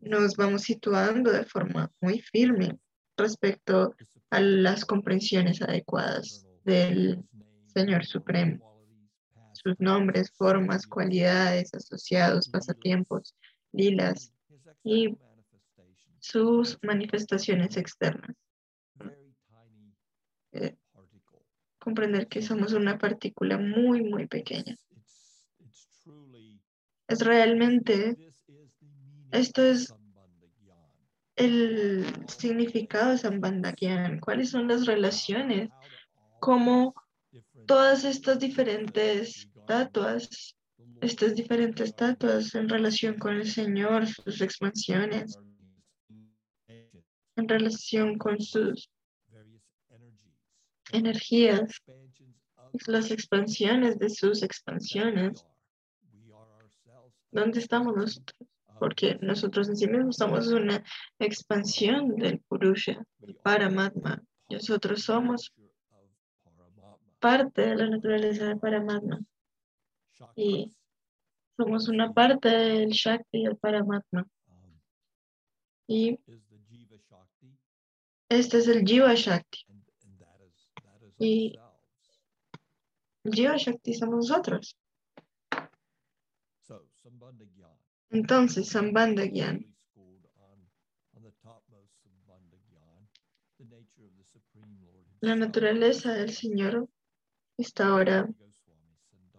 [0.00, 2.78] nos vamos situando de forma muy firme
[3.18, 3.94] respecto
[4.30, 7.22] a las comprensiones adecuadas del
[7.66, 8.82] Señor Supremo,
[9.52, 13.34] sus nombres, formas, cualidades, asociados, pasatiempos,
[13.72, 14.32] lilas
[14.82, 15.16] y
[16.20, 18.36] sus manifestaciones externas.
[20.52, 20.76] Eh,
[21.78, 24.76] comprender que somos una partícula muy, muy pequeña.
[27.06, 28.16] Es realmente
[29.30, 29.94] esto es
[31.36, 34.20] el significado de Sambandagyan.
[34.20, 35.70] ¿Cuáles son las relaciones?
[36.40, 36.94] Cómo
[37.66, 40.56] todas estas diferentes estatuas,
[41.00, 45.38] estas diferentes estatuas en relación con el Señor, sus expansiones,
[47.36, 48.90] en relación con sus
[50.92, 51.82] energías,
[52.86, 55.44] las expansiones de sus expansiones.
[57.30, 58.48] ¿Dónde estamos nosotros?
[58.78, 60.84] porque nosotros en sí mismos somos una
[61.18, 63.04] expansión del Purusha,
[63.42, 64.22] Paramatma.
[64.48, 65.52] Nosotros somos
[67.18, 69.18] parte de la naturaleza del Paramatma
[71.58, 74.24] somos una parte del Shakti del Paramatma.
[75.88, 76.20] Y
[78.28, 79.66] este es el Jiva Shakti.
[81.18, 81.58] Y
[83.24, 84.76] el Jiva Shakti somos nosotros.
[88.10, 89.74] Entonces, Sambandha Gyan.
[95.20, 96.88] La naturaleza del Señor
[97.56, 98.28] está ahora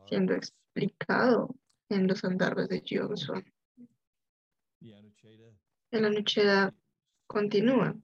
[0.09, 1.55] siendo explicado
[1.89, 3.51] en los andarvas de Jiva Goswami.
[5.91, 6.73] El Anucheda
[7.27, 7.95] continúa.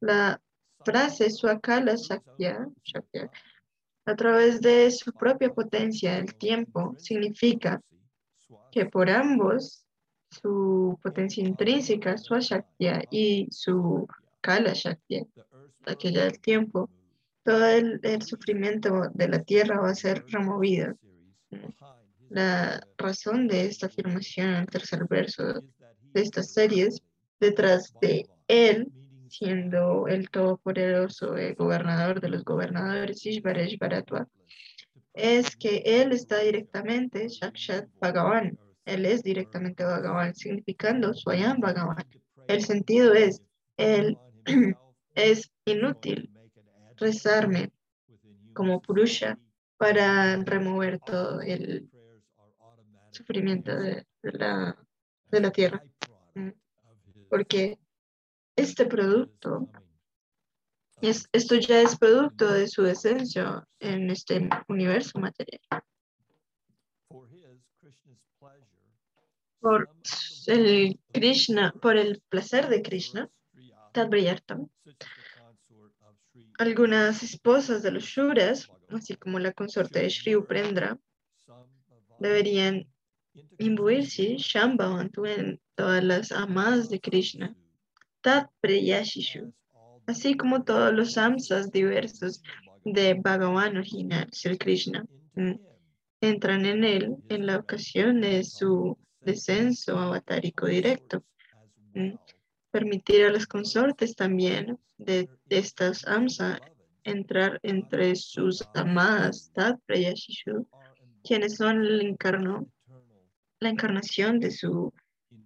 [0.00, 0.40] La
[0.84, 3.30] frase Swakala Shakya, Shakya
[4.04, 7.80] a través de su propia potencia, el tiempo, significa
[8.70, 9.86] que por ambos,
[10.28, 14.06] su potencia intrínseca, su Shakya y su
[14.40, 15.24] Kala Shakya,
[15.86, 16.90] aquella del tiempo,
[17.44, 20.96] todo el, el, sufrimiento de la tierra va a ser removido.
[22.32, 25.44] La razón de esta afirmación en el tercer verso
[26.14, 27.02] de estas series,
[27.38, 28.90] detrás de él
[29.32, 34.28] siendo el todopoderoso el gobernador de los gobernadores, Ishvaresh Bharatwa,
[35.14, 42.04] es que él está directamente, Shakshat Bhagavan, él es directamente Bhagavan, significando Swayam Bhagavan.
[42.46, 43.42] El sentido es,
[43.76, 44.18] él
[45.14, 46.30] es inútil
[46.96, 47.70] rezarme
[48.54, 49.38] como Purusha
[49.78, 51.88] para remover todo el
[53.12, 54.76] sufrimiento de, la,
[55.30, 55.82] de la tierra.
[56.34, 56.50] Mm,
[57.28, 57.78] Porque
[58.56, 59.70] este producto,
[61.00, 65.60] es, esto ya es producto de su esencia en este universo material.
[69.60, 69.88] Por
[70.46, 73.30] el Krishna, por el placer de Krishna,
[73.92, 74.68] Tadbriyartam,
[76.58, 80.98] algunas esposas de los Shuras, así como la consorte de Sri Uprendra,
[82.18, 82.91] deberían
[83.58, 87.54] imbuirse Shambhavantu en todas las amadas de Krishna,
[88.20, 89.52] Tat Preyashishu,
[90.06, 92.42] así como todos los samsas diversos
[92.84, 95.54] de Bhagavan original, Sri Krishna, mm,
[96.20, 101.24] entran en él en la ocasión de su descenso avatárico directo.
[101.94, 102.14] Mm,
[102.70, 106.58] Permitir a los consortes también de, de estas amsa
[107.04, 110.66] entrar entre sus amadas Tat Preyashishu,
[111.22, 112.66] quienes son el encarno,
[113.62, 114.92] la encarnación de su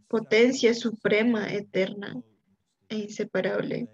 [0.08, 2.14] potencia suprema, eterna
[2.88, 3.88] e inseparable.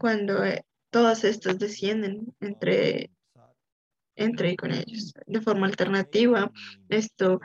[0.00, 3.10] Cuando eh, todas estas descienden entre,
[4.16, 5.14] entre y con ellos.
[5.26, 6.50] De forma alternativa,
[6.88, 7.40] esto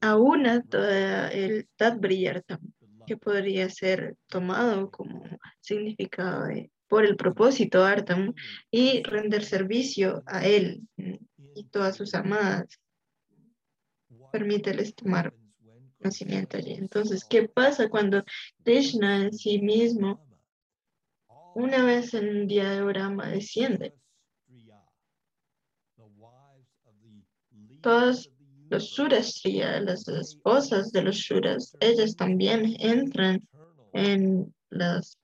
[0.00, 2.58] aúna toda el Tat Briyartam,
[3.06, 5.24] que podría ser tomado como
[5.60, 6.48] significado
[6.88, 8.34] por el propósito Artam
[8.70, 10.82] y render servicio a él
[11.54, 12.81] y todas sus amadas.
[14.32, 15.34] Permíteles tomar
[15.98, 16.72] conocimiento allí.
[16.72, 18.24] Entonces, ¿qué pasa cuando
[18.64, 20.20] Krishna en sí mismo,
[21.54, 23.94] una vez en un día de Brahma, desciende?
[27.82, 28.30] Todos
[28.70, 33.46] los Surasriya, las esposas de los Shuras, ellas también entran
[33.92, 35.18] en las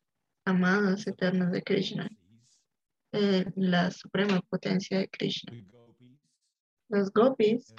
[0.44, 2.10] amadas eternas de Krishna,
[3.12, 5.52] en la suprema potencia de Krishna.
[6.90, 7.74] Los gopis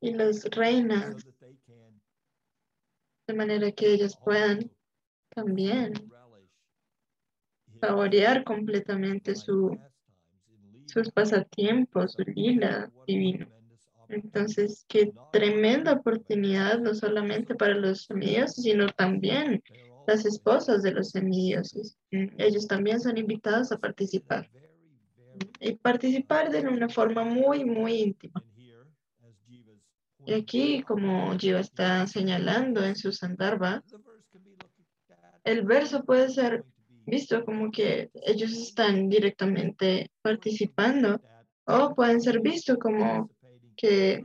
[0.00, 1.26] y las reinas,
[3.26, 4.70] de manera que ellas puedan
[5.28, 5.92] también
[7.80, 9.78] saborear completamente su,
[10.86, 13.46] sus pasatiempos, su lila divino.
[14.08, 19.62] Entonces, qué tremenda oportunidad, no solamente para los semidioses, sino también
[20.06, 21.96] las esposas de los semidioses.
[22.10, 24.50] Ellos también son invitados a participar.
[25.60, 28.42] Y participar de una forma muy, muy íntima.
[30.30, 33.82] Y aquí, como Jiva está señalando en su Sandarbha,
[35.42, 36.64] el verso puede ser
[37.04, 41.20] visto como que ellos están directamente participando
[41.64, 43.28] o pueden ser visto como
[43.76, 44.24] que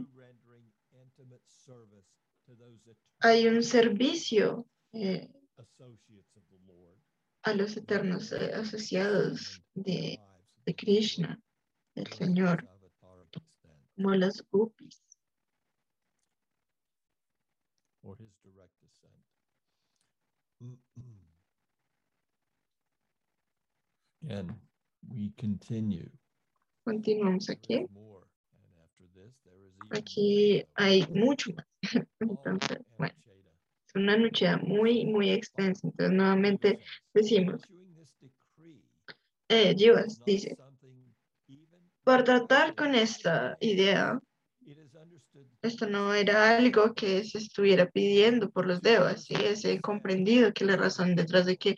[3.21, 5.27] hay un servicio eh,
[7.41, 10.19] a los eternos eh, asociados de,
[10.67, 11.41] de Krishna,
[11.95, 12.69] del Señor,
[13.95, 15.04] como las gopis.
[18.05, 19.13] Or his direct descent.
[24.29, 24.53] and
[25.09, 26.09] we continue.
[26.85, 27.85] Continuamos aquí.
[29.91, 31.65] Aquí hay mucho más.
[32.19, 33.13] Entonces, bueno,
[33.87, 35.87] es una lucha muy, muy extensa.
[35.87, 36.79] Entonces, nuevamente
[37.13, 37.61] decimos,
[39.49, 40.57] eh, Jivas dice,
[42.03, 44.19] por tratar con esta idea,
[45.61, 49.35] esto no era algo que se estuviera pidiendo por los devas, ¿sí?
[49.35, 51.75] es comprendido que la razón detrás de que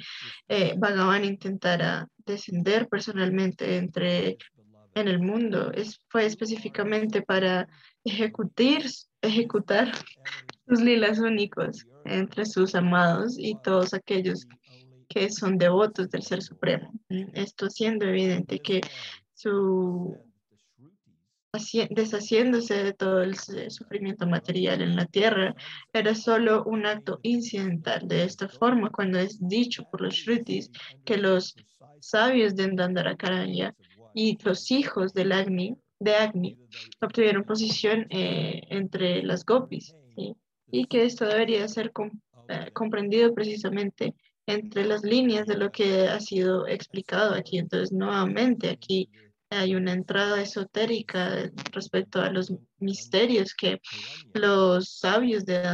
[0.47, 4.38] eh, Bhagavan intentara descender personalmente entre
[4.93, 7.68] en el mundo es, fue específicamente para
[8.03, 8.82] ejecutar,
[9.22, 9.91] ejecutar
[10.68, 14.47] sus lilas únicos entre sus amados y todos aquellos
[15.08, 16.91] que son devotos del Ser Supremo.
[17.34, 18.82] Esto siendo evidente que
[19.34, 20.18] su
[21.89, 25.55] deshaciéndose de todo el sufrimiento material en la tierra
[25.93, 28.08] era solo un acto incidental.
[28.08, 30.70] De esta forma, cuando es dicho por los Shrutis
[31.05, 31.55] que los
[31.99, 33.76] sabios de Dandarakaranya
[34.14, 36.58] y los hijos de Agni
[37.01, 39.95] obtuvieron posición eh, entre las gopis,
[40.70, 41.91] y que esto debería ser
[42.49, 44.14] eh, comprendido precisamente
[44.45, 47.58] entre las líneas de lo que ha sido explicado aquí.
[47.58, 49.10] Entonces, nuevamente, aquí
[49.50, 53.80] hay una entrada esotérica respecto a los misterios que
[54.34, 55.68] los sabios de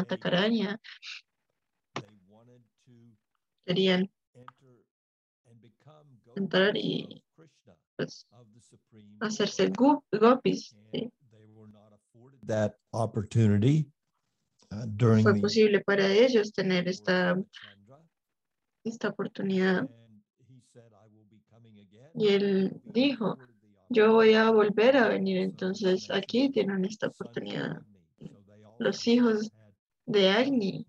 [3.65, 4.85] querían enter
[5.49, 6.05] and become
[6.35, 7.23] Entrar y-
[7.95, 8.27] pues,
[9.19, 9.71] hacerse
[10.11, 10.75] gopis.
[10.91, 11.11] ¿sí?
[12.45, 13.85] that opportunity
[14.71, 17.35] uh, during Fue posible para ellos tener esta,
[18.83, 19.87] esta oportunidad.
[22.15, 23.37] Y él dijo,
[23.93, 27.77] Yo voy a volver a venir, entonces aquí tienen esta oportunidad.
[28.79, 29.51] Los hijos
[30.07, 30.87] de Agni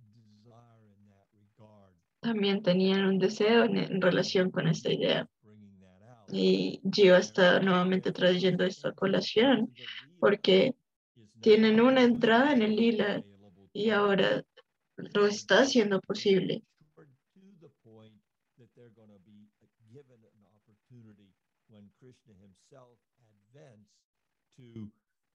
[2.20, 5.28] también tenían un deseo en, relación con esta idea.
[6.32, 9.70] Y Gio está nuevamente trayendo esto a colación
[10.18, 10.74] porque
[11.42, 13.22] tienen una entrada en el lila
[13.74, 14.42] y ahora
[14.96, 16.62] lo está haciendo posible.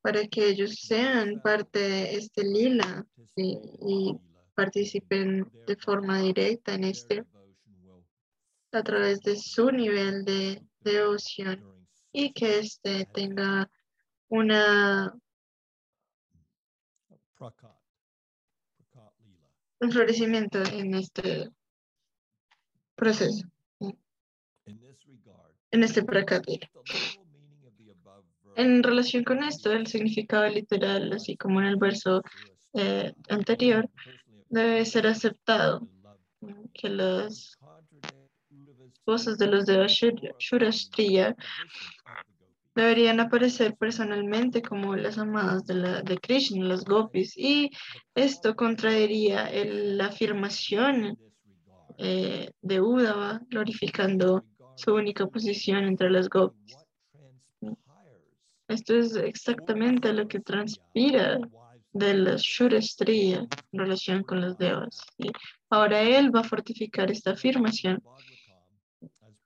[0.01, 3.05] Para que ellos sean parte de este lila
[3.36, 4.17] y,
[4.55, 7.24] participen de forma directa en este
[8.74, 13.70] a través de su nivel de devoción y que este tenga
[14.28, 15.15] una,
[19.80, 21.49] un florecimiento en este
[22.95, 23.47] proceso,
[23.80, 26.43] en este prakat
[28.60, 32.22] En relación con esto, el significado literal, así como en el verso
[32.74, 33.89] eh, anterior,
[34.49, 35.88] debe ser aceptado,
[36.74, 37.57] que las
[38.93, 39.88] esposas de los de
[40.38, 41.38] Shurashtriya
[42.76, 47.72] deberían aparecer personalmente como las amadas de, la, de Krishna, las gopis, y
[48.14, 51.18] esto contraería la afirmación
[51.97, 54.43] eh, de Uddhava, glorificando
[54.76, 56.76] su única posición entre las gopis.
[58.70, 61.39] Esto es exactamente lo que transpira
[61.91, 65.01] de las Shurastriya en relación con los devas.
[65.17, 65.32] Y
[65.72, 67.99] ahora él va a fortificar esta afirmación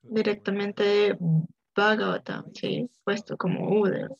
[0.01, 1.17] directamente de
[1.73, 2.89] Bhagavatam, ¿sí?
[3.05, 4.13] puesto como Uddhava.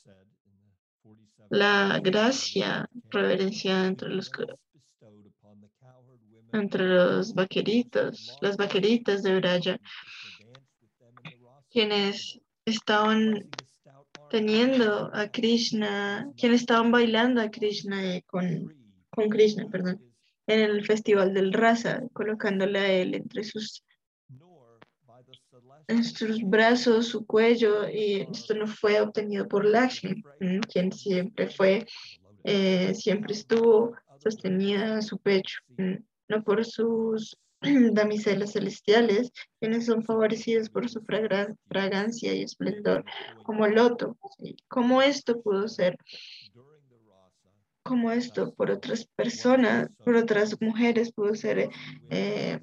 [1.50, 4.32] La gracia reverenciada entre los,
[6.54, 9.80] entre los vaqueritos, las vaqueritas de Braya,
[11.70, 13.50] quienes estaban
[14.34, 18.74] teniendo a Krishna, quienes estaban bailando a Krishna eh, con,
[19.12, 20.02] con Krishna, perdón,
[20.48, 23.84] en el festival del Rasa, colocándole a él entre sus,
[25.88, 30.24] en sus brazos, su cuello, y esto no fue obtenido por Lakshmi,
[30.68, 31.86] quien siempre fue,
[32.44, 37.38] eh, siempre estuvo sostenida a su pecho, no por sus
[37.94, 43.04] damiselas celestiales, quienes son favorecidos por su fragra- fragancia y esplendor,
[43.44, 44.18] como loto.
[44.38, 44.56] ¿sí?
[44.68, 45.98] ¿Cómo esto pudo ser?
[47.84, 51.70] ¿Cómo esto por otras personas, por otras mujeres pudo ser
[52.10, 52.60] eh,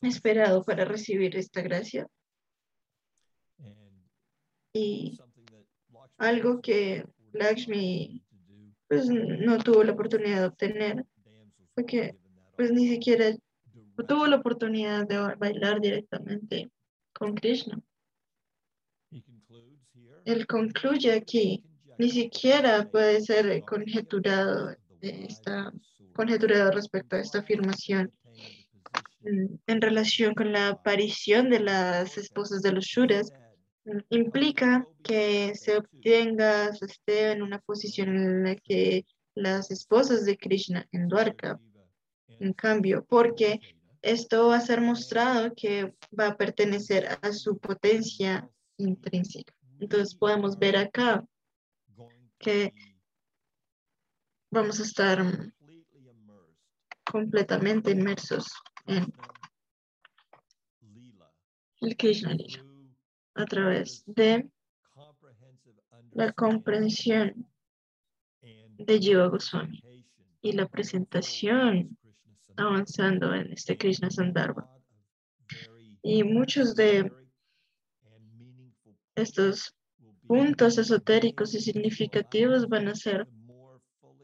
[0.00, 2.08] esperado para recibir esta gracia?
[4.74, 5.18] Y
[6.16, 8.24] algo que Lakshmi
[8.88, 11.04] pues no tuvo la oportunidad de obtener
[11.74, 12.16] fue que
[12.56, 13.34] pues ni siquiera
[14.08, 16.70] tuvo la oportunidad de ba- bailar directamente
[17.12, 17.80] con Krishna.
[20.24, 21.64] Él concluye aquí,
[21.98, 25.72] ni siquiera puede ser conjeturado, eh, esta,
[26.14, 28.12] conjeturado respecto a esta afirmación.
[29.20, 33.32] Mm, en relación con la aparición de las esposas de los Shuras,
[33.84, 40.24] mm, implica que se obtenga, se esté en una posición en la que las esposas
[40.24, 41.60] de Krishna en Dwarka,
[42.40, 43.60] en cambio, porque
[44.02, 49.54] esto va a ser mostrado que va a pertenecer a su potencia intrínseca.
[49.78, 51.24] Entonces podemos ver acá
[52.38, 52.72] que
[54.50, 55.24] vamos a estar
[57.10, 58.46] completamente inmersos
[58.86, 59.12] en
[61.80, 62.64] el Krishna Lila
[63.34, 64.50] a través de
[66.12, 67.48] la comprensión
[68.40, 69.80] de Jiva Goswami
[70.42, 71.96] y la presentación
[72.56, 74.68] avanzando en este Krishna Sandarbha.
[76.02, 77.10] Y muchos de
[79.14, 79.74] estos
[80.26, 83.28] puntos esotéricos y significativos van a ser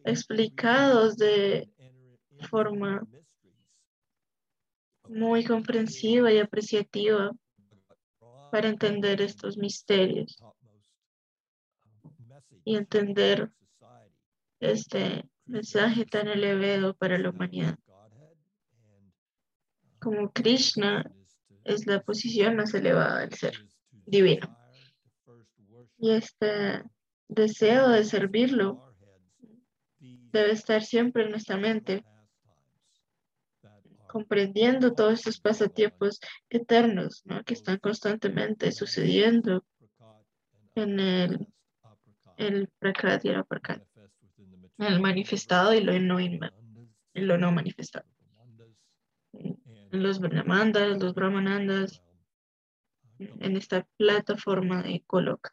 [0.04, 1.70] explicados de
[2.48, 3.06] forma
[5.08, 7.32] muy comprensiva y apreciativa
[8.50, 10.42] para entender estos misterios
[12.64, 13.50] y entender
[14.60, 17.78] este mensaje tan elevado para la humanidad.
[20.00, 21.10] Como Krishna
[21.64, 23.54] es la posición más elevada del ser
[24.06, 24.56] divino.
[25.98, 26.82] Y este
[27.28, 28.94] deseo de servirlo
[29.98, 32.04] debe estar siempre en nuestra mente
[34.08, 36.18] comprendiendo todos estos pasatiempos
[36.48, 37.44] eternos ¿no?
[37.44, 39.64] que están constantemente sucediendo
[40.74, 41.46] en el,
[42.36, 43.44] el prakriti y el
[44.78, 46.38] en el manifestado y lo no, y
[47.14, 48.06] lo no manifestado.
[49.90, 52.02] Los brahmandas, los brahmanandas,
[53.18, 55.52] en esta plataforma de Coloca.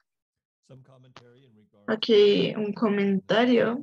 [1.88, 3.80] Aquí un comentario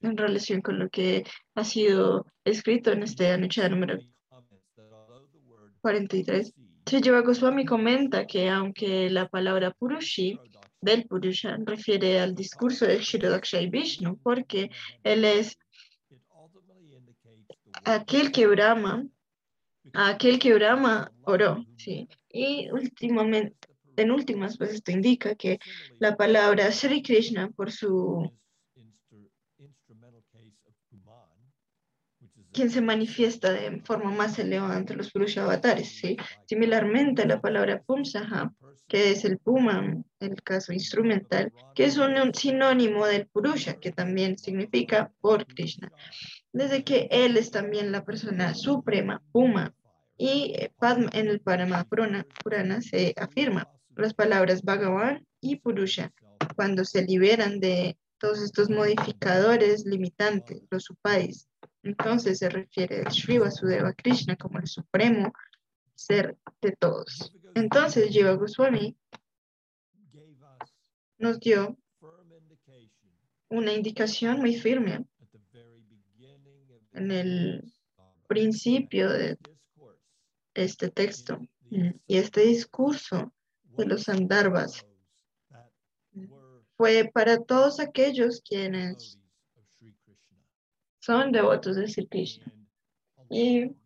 [0.00, 1.24] en relación con lo que
[1.54, 3.98] ha sido escrito en este Anuchada número
[5.82, 6.54] 43.
[6.86, 10.38] Sri Goswami comenta que aunque la palabra Purushi
[10.80, 14.70] del Purusha refiere al discurso de Shirodakshai Vishnu, porque
[15.04, 15.58] él es
[17.84, 19.06] aquel que Brahma,
[19.94, 22.08] aquel que Brahma oró, ¿sí?
[22.28, 25.58] Y últimamente, en últimas, pues esto indica que
[25.98, 28.32] la palabra Sri Krishna, por su
[32.52, 36.16] quien se manifiesta de forma más elevada entre los Purusha avatares, ¿sí?
[36.46, 38.52] Similarmente, la palabra Pumsaha,
[38.88, 44.36] que es el Puma, el caso instrumental, que es un sinónimo del Purusha, que también
[44.36, 45.92] significa por Krishna.
[46.52, 49.72] Desde que él es también la persona suprema, Puma,
[50.20, 50.70] y eh,
[51.14, 53.66] en el Parama Purana, Purana se afirma
[53.96, 56.12] las palabras Bhagavan y Purusha
[56.54, 61.48] cuando se liberan de todos estos modificadores limitantes, los upadis.
[61.82, 65.32] Entonces se refiere a Sri Vasudeva Krishna como el supremo
[65.94, 67.32] ser de todos.
[67.54, 68.94] Entonces Jiva Goswami
[71.16, 71.78] nos dio
[73.48, 75.06] una indicación muy firme
[76.92, 77.72] en el
[78.28, 79.38] principio de
[80.64, 81.38] este texto
[81.70, 83.32] mm, y este discurso
[83.76, 84.86] de los Sandarbas
[86.76, 89.18] fue para todos aquellos quienes
[90.98, 92.52] son devotos de Sri Krishna.
[93.28, 93.76] Y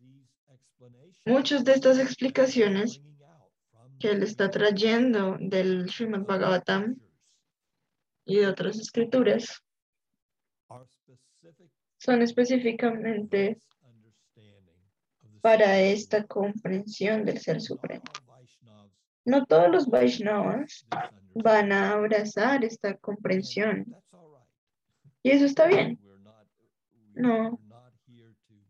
[1.25, 3.01] muchas de estas explicaciones
[3.99, 6.97] que él está trayendo del Srimad Bhagavatam
[8.25, 9.61] y de otras escrituras
[11.97, 13.57] son específicamente
[15.45, 18.03] para esta comprensión del Ser Supremo.
[19.25, 20.87] No todos los Vaishnavas
[21.35, 23.85] van a abrazar esta comprensión
[25.21, 25.99] y eso está bien.
[27.13, 27.59] No,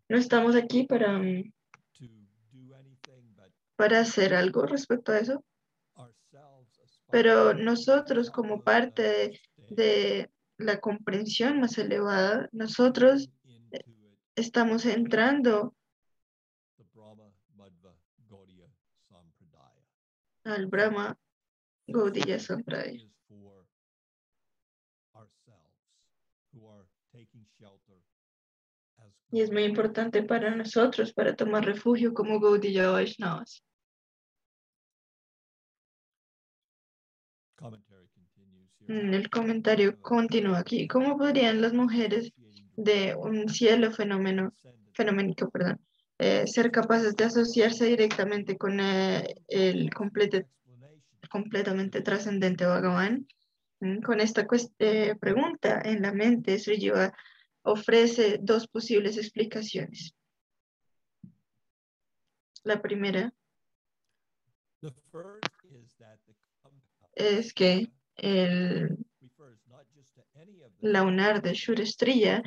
[0.09, 1.53] no estamos aquí para, mm,
[3.77, 5.45] para hacer algo respecto a eso,
[7.09, 13.29] pero nosotros como parte de, de la comprensión más elevada, nosotros
[14.35, 15.73] estamos entrando
[20.45, 21.17] al Brahma
[21.87, 23.05] Gaudiya Sampradaya.
[29.31, 33.63] Y es muy importante para nosotros para tomar refugio como Gaudiya Vaishnavas.
[38.87, 40.87] Mm, El comentario continúa aquí.
[40.87, 42.31] ¿Cómo podrían las mujeres
[42.77, 44.51] de un cielo fenómeno,
[44.93, 45.81] fenoménico, perdón,
[46.17, 50.47] eh, ser capaces de asociarse directamente con eh, el complete-
[51.29, 53.27] completamente trascendente Bhagavan?
[54.03, 54.47] Con esta
[54.79, 57.13] eh, pregunta en la mente, Sri Jiva
[57.61, 60.15] ofrece dos posibles explicaciones.
[62.63, 63.33] La primera
[67.13, 68.97] es que el
[70.79, 72.43] launar de Shurestriya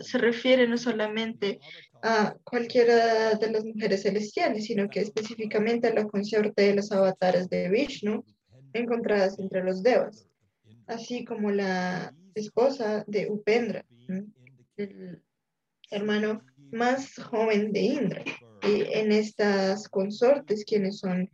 [0.00, 1.60] se refiere no solamente
[2.02, 7.48] a cualquiera de las mujeres celestiales, sino que específicamente a la consorte de los avatares
[7.48, 8.24] de Vishnu
[8.72, 10.26] encontradas entre los devas,
[10.86, 13.84] así como la esposa de Upendra,
[14.76, 15.22] el
[15.90, 18.24] hermano más joven de Indra.
[18.62, 21.30] Y en estas consortes, quienes son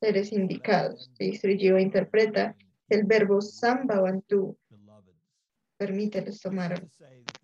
[0.00, 1.10] seres indicados.
[1.14, 2.56] Sri Jiva interpreta
[2.88, 4.56] el verbo Sambhavantu,
[5.76, 6.86] permíteles tomar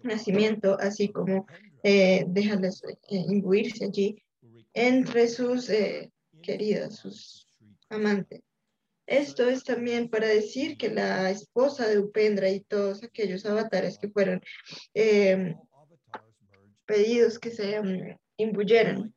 [0.03, 1.47] nacimiento, así como
[1.89, 2.97] eh, déjales eh,
[3.28, 4.20] imbuirse allí
[4.74, 6.11] entre sus eh,
[6.43, 7.47] queridas, sus
[7.89, 8.41] amantes.
[9.07, 14.09] Esto es también para decir que la esposa de Upendra y todos aquellos avatares que
[14.09, 14.43] fueron
[14.95, 15.55] eh,
[16.87, 19.14] pedidos que se mm, imbuyeran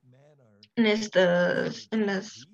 [0.76, 2.47] en estas, en las,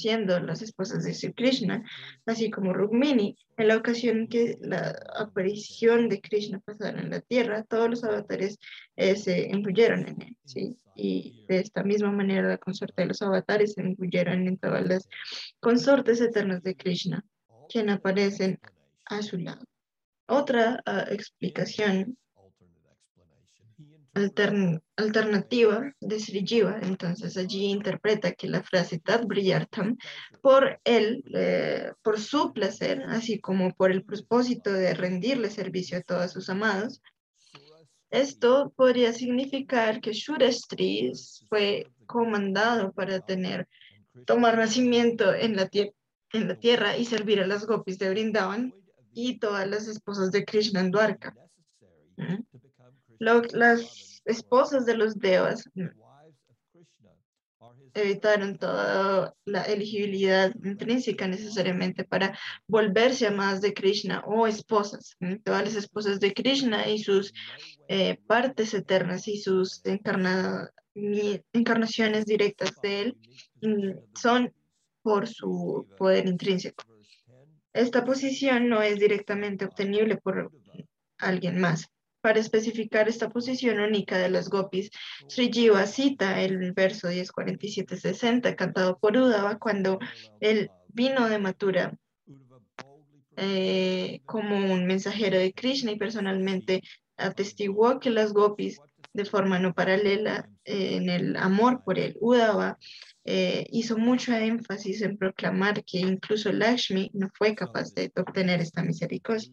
[0.00, 1.84] siendo las esposas de Sri Krishna,
[2.26, 7.64] así como Rukmini, en la ocasión que la aparición de Krishna pasara en la tierra,
[7.64, 8.58] todos los avatares
[8.96, 10.76] eh, se imbuyeron en él, ¿sí?
[10.96, 15.08] Y de esta misma manera la consorte de los avatares se imbuyeron en todas las
[15.60, 17.24] consortes eternas de Krishna,
[17.68, 18.58] quien aparecen
[19.06, 19.64] a su lado.
[20.26, 22.16] Otra ah, explicación
[24.14, 26.78] altern- alternativa de Sri Jiva.
[26.82, 29.96] Entonces allí interpreta que la frase Tat Briyartham,
[30.42, 36.02] por él, eh, por su placer, así como por el propósito de rendirle servicio a
[36.02, 37.00] todos sus amados,
[38.10, 41.12] esto podría significar que Shurastri
[41.48, 43.68] fue comandado para tener,
[44.26, 45.94] tomar nacimiento en la, tie-
[46.32, 48.74] en la tierra y servir a las gopis de Brindavan
[49.12, 51.34] y todas las esposas de Krishna en Dwarka.
[52.16, 52.42] ¿Mm?
[53.20, 55.64] Las esposas de los devas
[57.94, 65.16] evitaron toda la elegibilidad intrínseca necesariamente para volverse amadas de Krishna o esposas.
[65.44, 67.34] Todas las esposas de Krishna y sus
[67.88, 69.82] eh, partes eternas y sus
[71.52, 73.16] encarnaciones directas de él
[73.60, 74.54] mm, son
[75.02, 76.84] por su poder intrínseco.
[77.72, 80.50] Esta posición no es directamente obtenible por
[81.18, 81.86] alguien más.
[82.20, 84.90] Para especificar esta posición única de las gopis,
[85.26, 89.98] Sri Jiva cita el verso 1047-60 cantado por Udava cuando
[90.40, 91.96] él vino de Mathura
[93.36, 96.82] eh, como un mensajero de Krishna y personalmente
[97.16, 98.78] atestiguó que las gopis
[99.12, 102.16] de forma no paralela eh, en el amor por él.
[102.20, 102.78] Udava
[103.24, 108.82] eh, hizo mucho énfasis en proclamar que incluso Lakshmi no fue capaz de obtener esta
[108.82, 109.50] misericordia.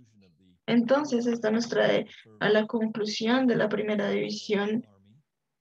[0.68, 2.06] Entonces, esto nos trae
[2.40, 4.86] a la conclusión de la primera división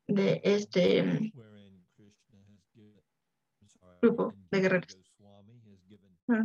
[0.09, 1.33] de este mm,
[4.03, 4.99] grupo de guerreros.
[6.29, 6.45] Ah.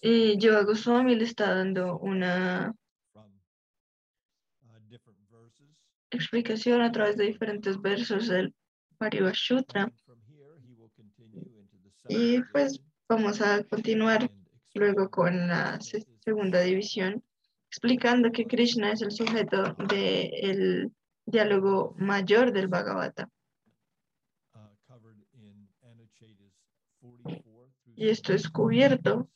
[0.00, 2.72] Y Yoga Goswami le está dando una
[6.10, 8.54] explicación a través de diferentes versos del
[8.96, 9.92] Parivashutra.
[12.08, 14.30] Y pues vamos a continuar
[14.74, 17.22] luego con la se- segunda división,
[17.70, 20.90] explicando que Krishna es el sujeto del
[21.26, 23.28] diálogo mayor del Bhagavata.
[27.94, 29.28] Y esto es cubierto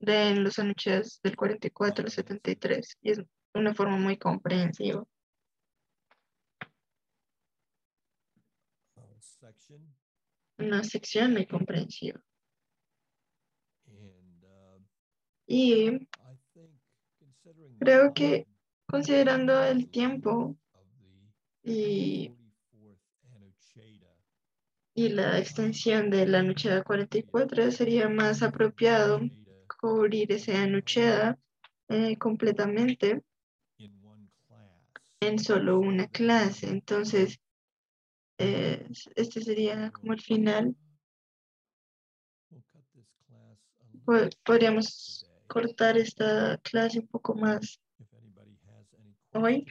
[0.00, 3.20] de en los anuncios del 44 al 73 y es
[3.54, 5.04] una forma muy comprensiva.
[10.58, 12.20] Una sección muy comprensiva.
[15.46, 16.08] Y
[17.78, 18.46] creo que
[18.86, 20.56] considerando el tiempo
[21.62, 22.32] y,
[24.94, 29.20] la extensión de la Anucheda 44, sería más apropiado
[29.80, 31.38] cubrir ese Anucheda
[31.88, 33.22] eh, completamente
[35.20, 36.68] en solo una clase.
[36.68, 37.40] Entonces,
[38.38, 40.76] eh, este sería como el final.
[44.04, 47.80] Po- Podríamos cortar esta clase un poco más
[49.32, 49.66] hoy.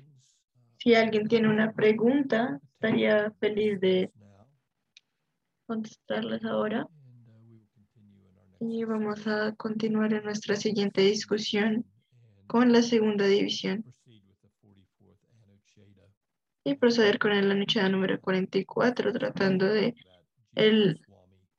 [0.78, 4.12] Si alguien tiene una pregunta, estaría feliz de
[5.66, 6.88] contestarlas ahora.
[8.60, 11.86] Y vamos a continuar en nuestra siguiente discusión
[12.48, 13.84] con la segunda división
[16.64, 19.96] y proceder con el anuchada número 44, tratando de
[20.56, 21.00] el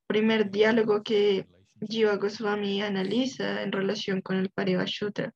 [0.09, 1.47] primer diálogo que
[1.81, 5.33] Jiva Goswami analiza en relación con el Parivashutra.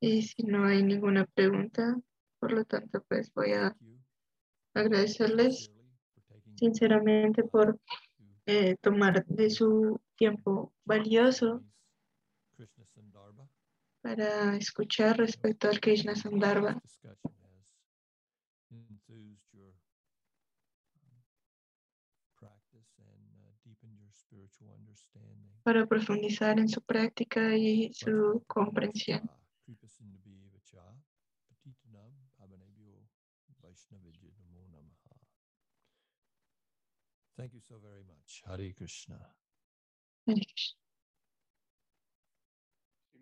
[0.00, 1.96] Y si no hay ninguna pregunta,
[2.40, 3.76] por lo tanto, pues voy a
[4.74, 5.70] agradecerles
[6.56, 7.78] sinceramente por
[8.46, 11.62] eh, tomar de su tiempo valioso
[14.00, 16.80] para escuchar respecto al Krishna Sandarbha.
[25.62, 29.30] para profundizar en su práctica y su comprensión.
[38.46, 39.18] Hare Krishna.
[40.24, 40.76] Krishna.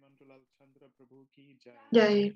[0.01, 1.77] Mantalal Chandra Prabhu ki jai.
[1.93, 2.33] Jai.